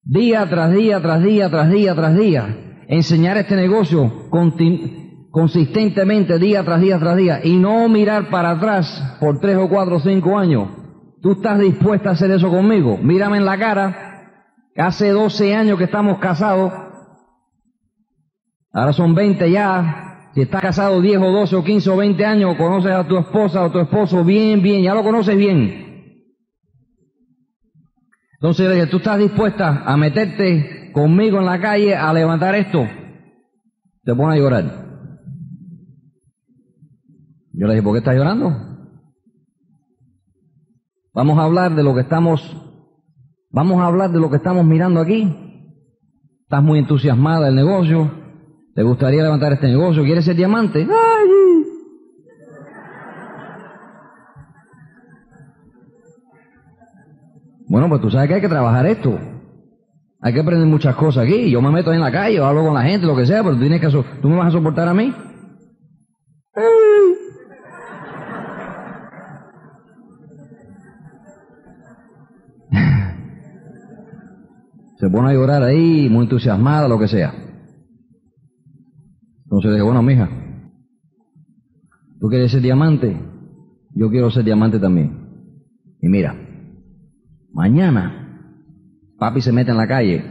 día 0.03 0.47
tras 0.49 0.73
día, 0.73 1.01
tras 1.01 1.23
día, 1.23 1.49
tras 1.49 1.69
día, 1.69 1.95
tras 1.95 2.17
día, 2.17 2.83
enseñar 2.87 3.37
este 3.37 3.55
negocio 3.55 4.29
consistentemente, 5.31 6.39
día 6.39 6.63
tras 6.63 6.81
día, 6.81 6.99
tras 6.99 7.17
día, 7.17 7.39
y 7.43 7.57
no 7.57 7.87
mirar 7.87 8.29
para 8.29 8.51
atrás 8.51 9.17
por 9.19 9.39
tres 9.39 9.57
o 9.57 9.69
cuatro 9.69 9.97
o 9.97 9.99
cinco 9.99 10.37
años. 10.37 10.69
¿Tú 11.21 11.33
estás 11.33 11.59
dispuesta 11.59 12.09
a 12.09 12.13
hacer 12.13 12.31
eso 12.31 12.49
conmigo? 12.49 12.97
Mírame 12.97 13.37
en 13.37 13.45
la 13.45 13.57
cara. 13.57 14.07
Hace 14.75 15.09
12 15.09 15.55
años 15.55 15.77
que 15.77 15.83
estamos 15.83 16.17
casados. 16.17 16.73
Ahora 18.73 18.93
son 18.93 19.13
20 19.13 19.51
ya. 19.51 20.10
Si 20.33 20.41
estás 20.41 20.61
casado 20.61 21.01
10 21.01 21.17
o 21.17 21.31
12 21.31 21.55
o 21.57 21.63
15 21.63 21.89
o 21.89 21.97
20 21.97 22.25
años, 22.25 22.55
conoces 22.55 22.91
a 22.91 23.05
tu 23.05 23.17
esposa 23.17 23.65
o 23.65 23.71
tu 23.71 23.79
esposo 23.79 24.23
bien, 24.23 24.61
bien, 24.61 24.81
ya 24.81 24.93
lo 24.93 25.03
conoces 25.03 25.35
bien. 25.35 25.91
Entonces 28.33 28.67
le 28.69 28.75
dije, 28.75 28.87
¿tú 28.87 28.97
estás 28.97 29.19
dispuesta 29.19 29.83
a 29.85 29.97
meterte 29.97 30.91
conmigo 30.93 31.37
en 31.39 31.45
la 31.45 31.59
calle 31.59 31.95
a 31.95 32.13
levantar 32.13 32.55
esto? 32.55 32.87
Te 34.03 34.15
pone 34.15 34.35
a 34.35 34.37
llorar. 34.37 34.63
Yo 37.53 37.67
le 37.67 37.73
dije, 37.73 37.83
¿por 37.83 37.93
qué 37.93 37.99
estás 37.99 38.15
llorando? 38.15 38.55
Vamos 41.13 41.37
a 41.37 41.43
hablar 41.43 41.75
de 41.75 41.83
lo 41.83 41.93
que 41.93 42.01
estamos, 42.01 42.41
vamos 43.49 43.81
a 43.81 43.85
hablar 43.85 44.11
de 44.11 44.19
lo 44.19 44.29
que 44.29 44.37
estamos 44.37 44.65
mirando 44.65 45.01
aquí. 45.01 45.67
Estás 46.43 46.63
muy 46.63 46.79
entusiasmada 46.79 47.47
del 47.47 47.55
negocio. 47.55 48.20
¿Te 48.73 48.83
gustaría 48.83 49.23
levantar 49.23 49.51
este 49.51 49.67
negocio? 49.67 50.03
¿Quieres 50.03 50.23
ser 50.23 50.35
diamante? 50.35 50.87
¡Ay! 50.89 51.29
Bueno, 57.67 57.89
pues 57.89 58.01
tú 58.01 58.11
sabes 58.11 58.27
que 58.27 58.35
hay 58.35 58.41
que 58.41 58.49
trabajar 58.49 58.85
esto. 58.85 59.17
Hay 60.21 60.33
que 60.33 60.39
aprender 60.39 60.67
muchas 60.67 60.95
cosas 60.95 61.25
aquí. 61.25 61.49
Yo 61.49 61.61
me 61.61 61.71
meto 61.71 61.91
en 61.93 61.99
la 61.99 62.11
calle, 62.11 62.39
hablo 62.39 62.63
con 62.63 62.73
la 62.73 62.83
gente, 62.83 63.07
lo 63.07 63.15
que 63.15 63.25
sea, 63.25 63.43
pero 63.43 63.55
tú 63.55 63.61
tienes 63.61 63.81
que, 63.81 63.89
tú 64.21 64.29
me 64.29 64.37
vas 64.37 64.47
a 64.47 64.51
soportar 64.51 64.87
a 64.87 64.93
mí. 64.93 65.13
Se 74.99 75.09
pone 75.09 75.29
a 75.29 75.33
llorar 75.33 75.63
ahí, 75.63 76.07
muy 76.09 76.23
entusiasmada, 76.23 76.87
lo 76.87 76.99
que 76.99 77.07
sea. 77.07 77.33
Entonces 79.51 79.71
le 79.71 79.75
dije, 79.75 79.83
bueno, 79.83 80.01
mija, 80.01 80.29
¿tú 82.21 82.29
quieres 82.29 82.53
ser 82.53 82.61
diamante? 82.61 83.17
Yo 83.93 84.09
quiero 84.09 84.31
ser 84.31 84.45
diamante 84.45 84.79
también. 84.79 85.11
Y 86.01 86.07
mira, 86.07 86.33
mañana 87.51 88.17
papi 89.19 89.41
se 89.41 89.51
mete 89.51 89.71
en 89.71 89.77
la 89.77 89.89
calle, 89.89 90.23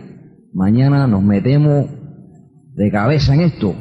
mañana 0.55 1.07
nos 1.07 1.23
metemos 1.23 1.85
de 2.75 2.91
cabeza 2.91 3.35
en 3.35 3.43
esto. 3.43 3.75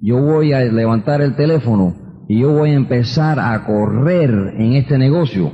Yo 0.00 0.20
voy 0.20 0.52
a 0.52 0.64
levantar 0.64 1.20
el 1.20 1.36
teléfono 1.36 2.24
y 2.28 2.40
yo 2.40 2.52
voy 2.52 2.70
a 2.70 2.74
empezar 2.74 3.38
a 3.38 3.64
correr 3.64 4.54
en 4.56 4.72
este 4.72 4.98
negocio 4.98 5.52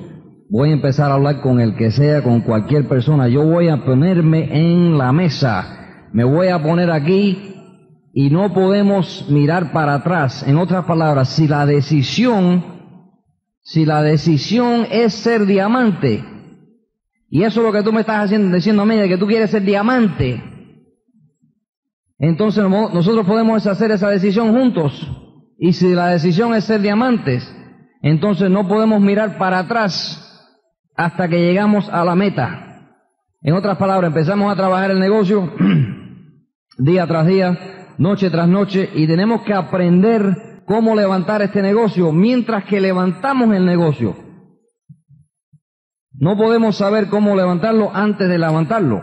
voy 0.49 0.70
a 0.70 0.74
empezar 0.74 1.11
a 1.11 1.14
hablar 1.14 1.41
con 1.41 1.59
el 1.59 1.74
que 1.74 1.91
sea, 1.91 2.22
con 2.22 2.41
cualquier 2.41 2.87
persona, 2.87 3.26
yo 3.26 3.45
voy 3.45 3.66
a 3.68 3.84
ponerme 3.84 4.49
en 4.53 4.97
la 4.97 5.11
mesa, 5.12 6.07
me 6.12 6.22
voy 6.22 6.47
a 6.47 6.62
poner 6.62 6.89
aquí 6.93 7.55
y 8.18 8.30
no 8.30 8.50
podemos 8.54 9.26
mirar 9.28 9.72
para 9.72 9.92
atrás. 9.92 10.42
En 10.48 10.56
otras 10.56 10.86
palabras, 10.86 11.28
si 11.28 11.46
la 11.46 11.66
decisión, 11.66 12.64
si 13.60 13.84
la 13.84 14.00
decisión 14.00 14.86
es 14.90 15.12
ser 15.12 15.44
diamante, 15.44 16.24
y 17.28 17.42
eso 17.42 17.60
es 17.60 17.66
lo 17.66 17.72
que 17.74 17.82
tú 17.82 17.92
me 17.92 18.00
estás 18.00 18.24
haciendo, 18.24 18.56
diciendo 18.56 18.84
a 18.84 18.86
mí, 18.86 18.96
que 19.06 19.18
tú 19.18 19.26
quieres 19.26 19.50
ser 19.50 19.64
diamante, 19.64 20.42
entonces 22.18 22.64
nosotros 22.64 23.26
podemos 23.26 23.66
hacer 23.66 23.90
esa 23.90 24.08
decisión 24.08 24.50
juntos. 24.50 24.94
Y 25.58 25.74
si 25.74 25.94
la 25.94 26.08
decisión 26.08 26.54
es 26.54 26.64
ser 26.64 26.80
diamantes, 26.80 27.54
entonces 28.00 28.48
no 28.48 28.66
podemos 28.66 28.98
mirar 28.98 29.36
para 29.36 29.58
atrás 29.58 30.56
hasta 30.96 31.28
que 31.28 31.36
llegamos 31.36 31.86
a 31.90 32.02
la 32.02 32.14
meta. 32.14 32.96
En 33.42 33.52
otras 33.52 33.76
palabras, 33.76 34.08
empezamos 34.08 34.50
a 34.50 34.56
trabajar 34.56 34.90
el 34.90 35.00
negocio 35.00 35.52
día 36.78 37.06
tras 37.06 37.26
día, 37.26 37.76
noche 37.99 38.30
tras 38.30 38.49
noche, 38.49 38.90
y 38.94 39.07
tenemos 39.07 39.42
que 39.42 39.55
aprender 39.55 40.62
cómo 40.66 40.94
levantar 40.94 41.42
este 41.42 41.62
negocio 41.62 42.12
mientras 42.12 42.64
que 42.64 42.80
levantamos 42.80 43.55
el 43.55 43.64
negocio. 43.64 44.16
No 46.12 46.36
podemos 46.36 46.76
saber 46.76 47.09
cómo 47.09 47.36
levantarlo 47.36 47.90
antes 47.94 48.28
de 48.28 48.38
levantarlo. 48.38 49.03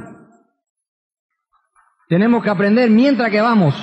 Tenemos 2.09 2.43
que 2.43 2.49
aprender 2.49 2.89
mientras 2.89 3.29
que 3.29 3.41
vamos. 3.41 3.75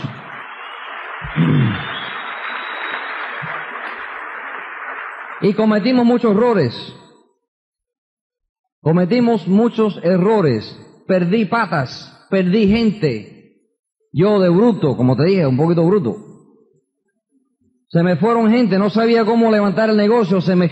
Y 5.43 5.55
cometimos 5.55 6.05
muchos 6.05 6.33
errores. 6.33 6.97
Cometimos 8.83 9.47
muchos 9.47 10.01
errores, 10.03 10.65
perdí 11.07 11.45
patas, 11.45 12.27
perdí 12.31 12.67
gente. 12.67 13.40
Yo 14.13 14.41
de 14.41 14.49
bruto, 14.49 14.97
como 14.97 15.17
te 15.17 15.25
dije, 15.25 15.47
un 15.47 15.57
poquito 15.57 15.87
bruto. 15.87 16.17
Se 17.89 18.03
me 18.03 18.17
fueron 18.17 18.51
gente, 18.51 18.79
no 18.79 18.89
sabía 18.89 19.25
cómo 19.25 19.51
levantar 19.51 19.91
el 19.91 19.97
negocio, 19.97 20.41
se 20.41 20.55
me, 20.55 20.71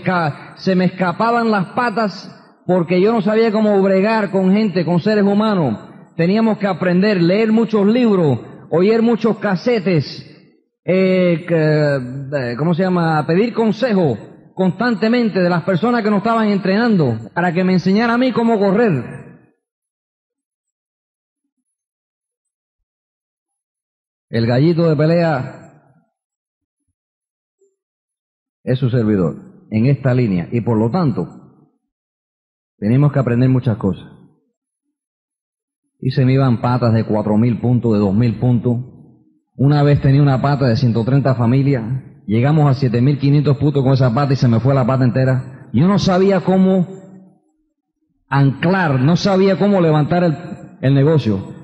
se 0.55 0.75
me 0.75 0.85
escapaban 0.85 1.51
las 1.51 1.67
patas 1.67 2.33
porque 2.65 3.01
yo 3.01 3.11
no 3.11 3.21
sabía 3.21 3.51
cómo 3.51 3.81
bregar 3.81 4.31
con 4.31 4.51
gente, 4.51 4.85
con 4.85 4.99
seres 4.99 5.23
humanos. 5.23 5.77
Teníamos 6.15 6.57
que 6.57 6.67
aprender, 6.67 7.21
leer 7.21 7.51
muchos 7.51 7.85
libros, 7.85 8.39
oír 8.69 9.01
muchos 9.01 9.37
casetes, 9.39 10.25
eh, 10.85 11.45
eh 11.49 12.55
¿cómo 12.57 12.73
se 12.73 12.83
llama? 12.83 13.25
Pedir 13.25 13.53
consejo 13.53 14.17
constantemente 14.53 15.39
de 15.39 15.49
las 15.49 15.63
personas 15.63 16.03
que 16.03 16.09
nos 16.09 16.17
estaban 16.17 16.47
entrenando 16.49 17.17
para 17.33 17.53
que 17.53 17.63
me 17.63 17.73
enseñara 17.73 18.13
a 18.13 18.17
mí 18.17 18.31
cómo 18.31 18.59
correr. 18.59 19.28
El 24.29 24.45
gallito 24.45 24.87
de 24.87 24.95
pelea 24.95 25.95
es 28.63 28.79
su 28.79 28.89
servidor 28.89 29.67
en 29.71 29.87
esta 29.87 30.13
línea 30.13 30.47
y 30.51 30.61
por 30.61 30.77
lo 30.77 30.91
tanto 30.91 31.27
tenemos 32.77 33.11
que 33.11 33.19
aprender 33.19 33.49
muchas 33.49 33.77
cosas. 33.77 34.07
Y 35.99 36.11
se 36.11 36.25
me 36.25 36.33
iban 36.33 36.61
patas 36.61 36.93
de 36.93 37.03
cuatro 37.03 37.37
mil 37.37 37.59
puntos, 37.59 37.93
de 37.93 37.99
dos 37.99 38.13
mil 38.13 38.39
puntos. 38.39 38.77
Una 39.55 39.83
vez 39.83 40.01
tenía 40.01 40.21
una 40.21 40.41
pata 40.41 40.67
de 40.67 40.77
130 40.77 41.35
familias 41.35 41.83
Llegamos 42.29 42.69
a 42.69 42.75
7500 42.75 43.57
puntos 43.57 43.83
con 43.83 43.93
esa 43.93 44.13
pata 44.13 44.33
y 44.33 44.35
se 44.35 44.47
me 44.47 44.59
fue 44.59 44.75
la 44.75 44.85
pata 44.85 45.03
entera. 45.03 45.67
Yo 45.73 45.87
no 45.87 45.97
sabía 45.97 46.41
cómo 46.41 46.87
anclar, 48.27 49.01
no 49.01 49.15
sabía 49.15 49.57
cómo 49.57 49.81
levantar 49.81 50.23
el, 50.23 50.37
el 50.81 50.93
negocio. 50.93 51.58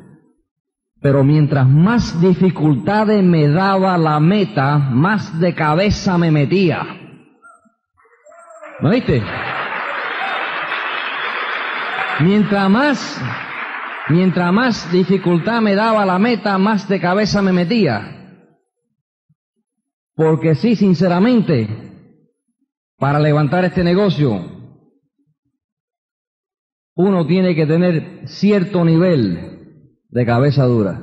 Pero 1.06 1.24
mientras 1.24 1.70
más 1.70 2.20
dificultades 2.20 3.24
me 3.24 3.48
daba 3.48 3.96
la 3.96 4.20
meta, 4.20 4.80
más 4.80 5.40
de 5.40 5.54
cabeza 5.54 6.18
me 6.18 6.32
metía. 6.32 6.84
¿No 8.80 8.90
viste? 8.90 9.22
Mientras 12.22 12.70
más, 12.72 13.22
mientras 14.10 14.52
más 14.52 14.92
dificultad 14.92 15.62
me 15.62 15.76
daba 15.76 16.08
la 16.08 16.18
meta, 16.18 16.58
más 16.58 16.90
de 16.90 17.00
cabeza 17.00 17.40
me 17.44 17.54
metía. 17.54 18.42
Porque 20.16 20.56
sí, 20.56 20.76
sinceramente, 20.76 21.70
para 22.98 23.20
levantar 23.20 23.64
este 23.64 23.84
negocio, 23.84 24.44
uno 26.96 27.28
tiene 27.28 27.54
que 27.54 27.68
tener 27.68 28.28
cierto 28.28 28.84
nivel 28.84 29.55
de 30.16 30.26
cabeza 30.26 30.64
dura. 30.64 31.02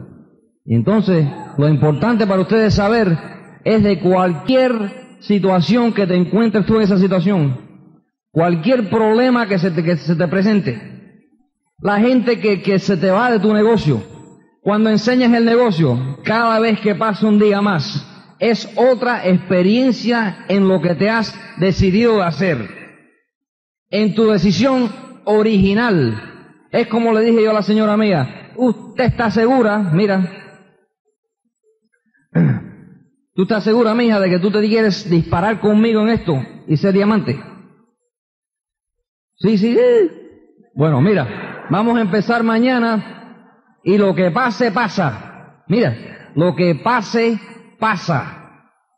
Y 0.65 0.75
entonces, 0.75 1.29
lo 1.59 1.69
importante 1.69 2.27
para 2.27 2.41
ustedes 2.41 2.73
saber 2.73 3.15
es 3.63 3.83
de 3.83 4.01
cualquier 4.01 5.19
situación 5.21 5.93
que 5.93 6.07
te 6.07 6.17
encuentres 6.17 6.65
tú 6.65 6.77
en 6.77 6.83
esa 6.83 6.97
situación, 6.97 7.59
cualquier 8.31 8.89
problema 8.89 9.47
que 9.47 9.59
se 9.59 9.71
te, 9.71 9.85
que 9.85 9.99
se 9.99 10.17
te 10.17 10.29
presente, 10.29 11.29
la 11.79 12.01
gente 12.01 12.41
que, 12.41 12.63
que 12.63 12.79
se 12.79 12.97
te 12.97 13.11
va 13.11 13.31
de 13.31 13.39
tu 13.39 13.53
negocio, 13.53 14.03
cuando 14.63 14.89
enseñas 14.89 15.35
el 15.35 15.45
negocio, 15.45 16.19
cada 16.25 16.59
vez 16.59 16.81
que 16.81 16.95
pasa 16.95 17.27
un 17.27 17.39
día 17.39 17.61
más, 17.61 18.09
es 18.39 18.67
otra 18.77 19.29
experiencia 19.29 20.47
en 20.49 20.67
lo 20.67 20.81
que 20.81 20.95
te 20.95 21.11
has 21.11 21.39
decidido 21.59 22.23
hacer. 22.23 22.67
En 23.91 24.15
tu 24.15 24.31
decisión 24.31 24.91
original. 25.27 26.41
Es 26.73 26.89
como 26.89 27.12
le 27.12 27.20
dije 27.20 27.43
yo 27.43 27.51
a 27.51 27.55
la 27.55 27.62
señora 27.62 27.99
mía, 27.99 28.53
usted 28.57 29.05
está 29.05 29.31
segura, 29.31 29.79
mira, 29.79 30.23
tú 33.35 33.43
estás 33.43 33.62
segura, 33.62 33.95
mija, 33.95 34.18
de 34.18 34.31
que 34.31 34.39
tú 34.39 34.51
te 34.51 34.66
quieres 34.66 35.09
disparar 35.09 35.61
conmigo 35.61 36.01
en 36.01 36.09
esto 36.09 36.35
y 36.66 36.79
ser 36.79 36.95
diamante. 36.95 37.39
Sí, 39.37 39.59
sí. 39.59 39.79
Bueno, 40.75 41.03
mira, 41.03 41.66
vamos 41.68 41.99
a 41.99 42.01
empezar 42.01 42.43
mañana 42.43 43.51
y 43.85 43.99
lo 43.99 44.14
que 44.14 44.31
pase, 44.31 44.73
pasa. 44.73 45.64
Mira, 45.68 46.31
lo 46.35 46.55
que 46.55 46.77
pase, 46.77 47.39
pasa. 47.79 48.39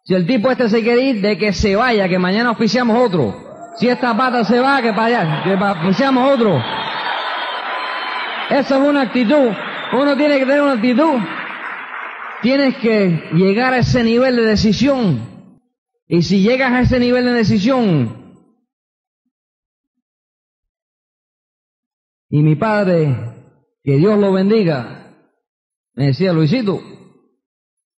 Si 0.05 0.15
el 0.15 0.27
tipo 0.27 0.51
este 0.51 0.69
se 0.69 0.83
quiere 0.83 1.03
ir, 1.03 1.23
de 1.23 1.39
que 1.39 1.53
se 1.53 1.75
vaya, 1.75 2.09
que 2.09 2.19
mañana 2.19 2.53
oficiamos 2.53 2.97
otro. 2.97 3.35
Si 3.79 3.89
esta 3.89 4.17
pata 4.17 4.45
se 4.45 4.61
va, 4.61 4.81
que 4.81 4.93
para 4.93 5.07
allá, 5.07 5.81
que, 5.83 5.95
seamos 5.95 6.35
otro. 6.35 6.63
Esa 8.51 8.77
es 8.77 8.89
una 8.89 9.03
actitud. 9.03 9.51
Uno 9.93 10.17
tiene 10.17 10.39
que 10.39 10.47
tener 10.47 10.63
una 10.63 10.73
actitud. 10.73 11.19
Tienes 12.43 12.77
que 12.77 13.31
llegar 13.33 13.73
a 13.73 13.79
ese 13.79 14.05
nivel 14.05 14.37
de 14.37 14.43
decisión. 14.43 15.61
Y 16.07 16.23
si 16.23 16.43
llegas 16.43 16.73
a 16.73 16.81
ese 16.83 16.99
nivel 16.99 17.25
de 17.25 17.33
decisión, 17.33 18.25
y 22.29 22.43
mi 22.43 22.57
padre, 22.57 23.17
que 23.83 23.97
Dios 23.97 24.19
lo 24.19 24.33
bendiga, 24.33 25.17
me 25.95 26.07
decía, 26.07 26.33
Luisito, 26.33 26.81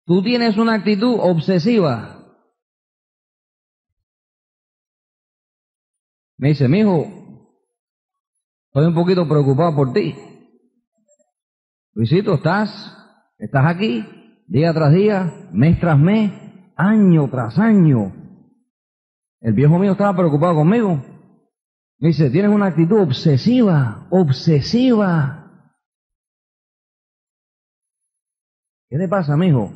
tú 0.06 0.22
tienes 0.22 0.58
una 0.58 0.76
actitud 0.76 1.16
obsesiva. 1.20 2.12
Me 6.38 6.50
dice, 6.50 6.68
mijo, 6.68 7.08
estoy 8.68 8.88
un 8.88 8.94
poquito 8.94 9.28
preocupado 9.28 9.76
por 9.76 9.94
ti. 9.94 10.14
Luisito, 11.96 12.34
estás, 12.34 12.70
estás 13.38 13.66
aquí, 13.66 14.06
día 14.48 14.74
tras 14.74 14.94
día, 14.94 15.48
mes 15.54 15.80
tras 15.80 15.98
mes, 15.98 16.30
año 16.76 17.30
tras 17.30 17.58
año. 17.58 18.14
El 19.40 19.54
viejo 19.54 19.80
mío 19.80 19.94
estaba 19.94 20.14
preocupado 20.14 20.56
conmigo. 20.56 21.02
Me 22.00 22.10
dice, 22.10 22.30
tienes 22.30 22.52
una 22.52 22.66
actitud 22.66 23.00
obsesiva, 23.00 24.08
obsesiva. 24.10 25.72
¿Qué 28.90 28.98
te 28.98 29.08
pasa, 29.08 29.38
mijo? 29.38 29.72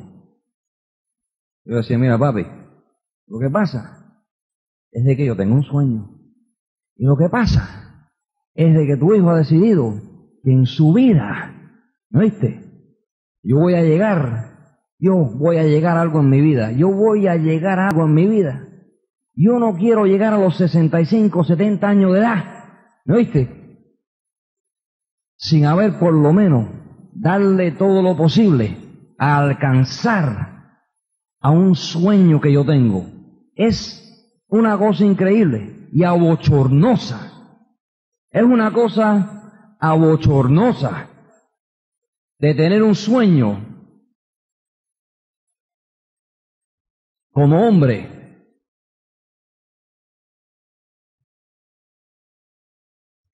Yo 1.64 1.76
decía, 1.76 1.96
mira, 1.96 2.18
papi, 2.18 2.46
lo 3.28 3.38
que 3.38 3.48
pasa 3.48 4.22
es 4.92 5.04
de 5.04 5.16
que 5.16 5.24
yo 5.24 5.34
tengo 5.34 5.54
un 5.54 5.62
sueño. 5.62 6.20
Y 6.96 7.06
lo 7.06 7.16
que 7.16 7.30
pasa 7.30 8.10
es 8.52 8.74
de 8.74 8.86
que 8.86 8.98
tu 8.98 9.14
hijo 9.14 9.30
ha 9.30 9.38
decidido 9.38 9.94
que 10.42 10.52
en 10.52 10.66
su 10.66 10.92
vida, 10.92 11.56
¿no 12.10 12.20
viste? 12.20 12.64
Yo 13.42 13.58
voy 13.58 13.74
a 13.74 13.82
llegar, 13.82 14.76
yo 14.98 15.14
voy 15.16 15.56
a 15.56 15.64
llegar 15.64 15.96
algo 15.96 16.20
en 16.20 16.28
mi 16.28 16.40
vida, 16.40 16.72
yo 16.72 16.90
voy 16.90 17.26
a 17.26 17.36
llegar 17.36 17.78
algo 17.78 18.04
en 18.04 18.14
mi 18.14 18.26
vida. 18.26 18.66
Yo 19.34 19.58
no 19.58 19.74
quiero 19.74 20.04
llegar 20.04 20.34
a 20.34 20.38
los 20.38 20.56
65, 20.56 21.44
70 21.44 21.88
años 21.88 22.12
de 22.12 22.18
edad, 22.18 22.44
¿no 23.06 23.16
viste? 23.16 23.48
Sin 25.36 25.64
haber 25.64 25.98
por 25.98 26.12
lo 26.12 26.32
menos 26.32 26.68
darle 27.14 27.70
todo 27.72 28.02
lo 28.02 28.16
posible 28.16 28.76
a 29.18 29.38
alcanzar 29.38 30.50
a 31.40 31.50
un 31.50 31.74
sueño 31.74 32.40
que 32.40 32.52
yo 32.52 32.66
tengo. 32.66 33.06
Es 33.54 34.44
una 34.48 34.76
cosa 34.76 35.04
increíble 35.04 35.88
y 35.92 36.04
abochornosa. 36.04 37.32
Es 38.30 38.42
una 38.42 38.72
cosa 38.72 39.76
abochornosa 39.80 41.08
de 42.40 42.54
tener 42.54 42.82
un 42.82 42.94
sueño 42.94 43.66
como 47.30 47.68
hombre. 47.68 48.16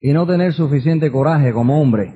Y 0.00 0.12
no 0.12 0.26
tener 0.26 0.52
suficiente 0.52 1.10
coraje 1.10 1.52
como 1.52 1.80
hombre 1.80 2.14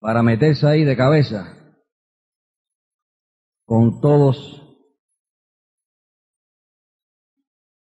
para 0.00 0.22
meterse 0.22 0.66
ahí 0.66 0.84
de 0.84 0.96
cabeza 0.96 1.76
con 3.64 4.00
todos. 4.00 4.56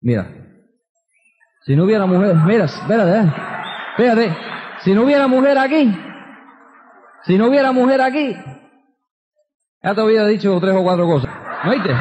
Mira, 0.01 0.28
si 1.65 1.76
no 1.76 1.84
hubiera 1.84 2.05
mujer, 2.05 2.36
mira, 2.45 2.65
espérate, 2.65 3.20
eh, 3.20 3.34
espérate, 3.91 4.47
si 4.88 4.93
no 4.93 5.03
hubiera 5.03 5.27
mujer 5.27 5.57
aquí, 5.57 5.93
si 7.25 7.38
no 7.38 7.47
hubiera 7.47 7.73
mujer 7.73 7.99
aquí, 7.99 8.33
ya 9.83 9.93
te 9.93 9.99
había 9.99 10.23
dicho 10.23 10.57
tres 10.61 10.73
o 10.77 10.81
cuatro 10.81 11.05
cosas, 11.05 11.29
¿no 11.65 11.71
oíste? 11.71 11.93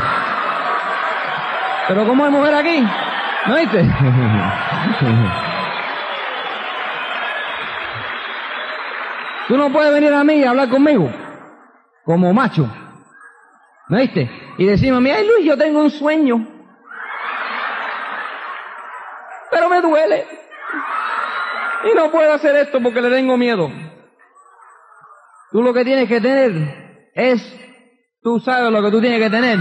Pero 1.88 2.06
¿cómo 2.06 2.24
hay 2.24 2.30
mujer 2.30 2.54
aquí? 2.54 2.86
¿No 3.48 3.54
oíste? 3.56 3.82
Tú 9.48 9.56
no 9.56 9.72
puedes 9.72 9.92
venir 9.92 10.14
a 10.14 10.22
mí 10.22 10.34
y 10.34 10.44
hablar 10.44 10.68
conmigo 10.68 11.10
como 12.04 12.32
macho. 12.32 12.72
¿No 13.88 13.96
oíste? 13.96 14.30
Y 14.58 14.64
decirme 14.64 14.98
a 14.98 15.00
mí, 15.00 15.10
ay 15.10 15.26
Luis, 15.26 15.44
yo 15.44 15.58
tengo 15.58 15.80
un 15.80 15.90
sueño. 15.90 16.46
Pero 19.50 19.68
me 19.68 19.80
duele. 19.80 20.35
Y 21.90 21.94
no 21.94 22.10
puedo 22.10 22.32
hacer 22.32 22.56
esto 22.56 22.80
porque 22.82 23.00
le 23.00 23.10
tengo 23.10 23.36
miedo. 23.36 23.70
Tú 25.52 25.62
lo 25.62 25.72
que 25.72 25.84
tienes 25.84 26.08
que 26.08 26.20
tener 26.20 27.10
es, 27.14 27.40
tú 28.22 28.40
sabes 28.40 28.70
lo 28.72 28.82
que 28.82 28.90
tú 28.90 29.00
tienes 29.00 29.20
que 29.20 29.30
tener 29.30 29.58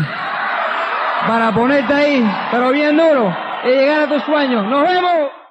para 1.27 1.53
ponerte 1.53 1.93
ahí, 1.93 2.23
pero 2.51 2.71
bien 2.71 2.97
duro, 2.97 3.35
y 3.63 3.67
llegar 3.69 4.03
a 4.03 4.07
tus 4.07 4.23
sueños. 4.23 4.65
Nos 4.65 4.83
vemos. 4.83 5.44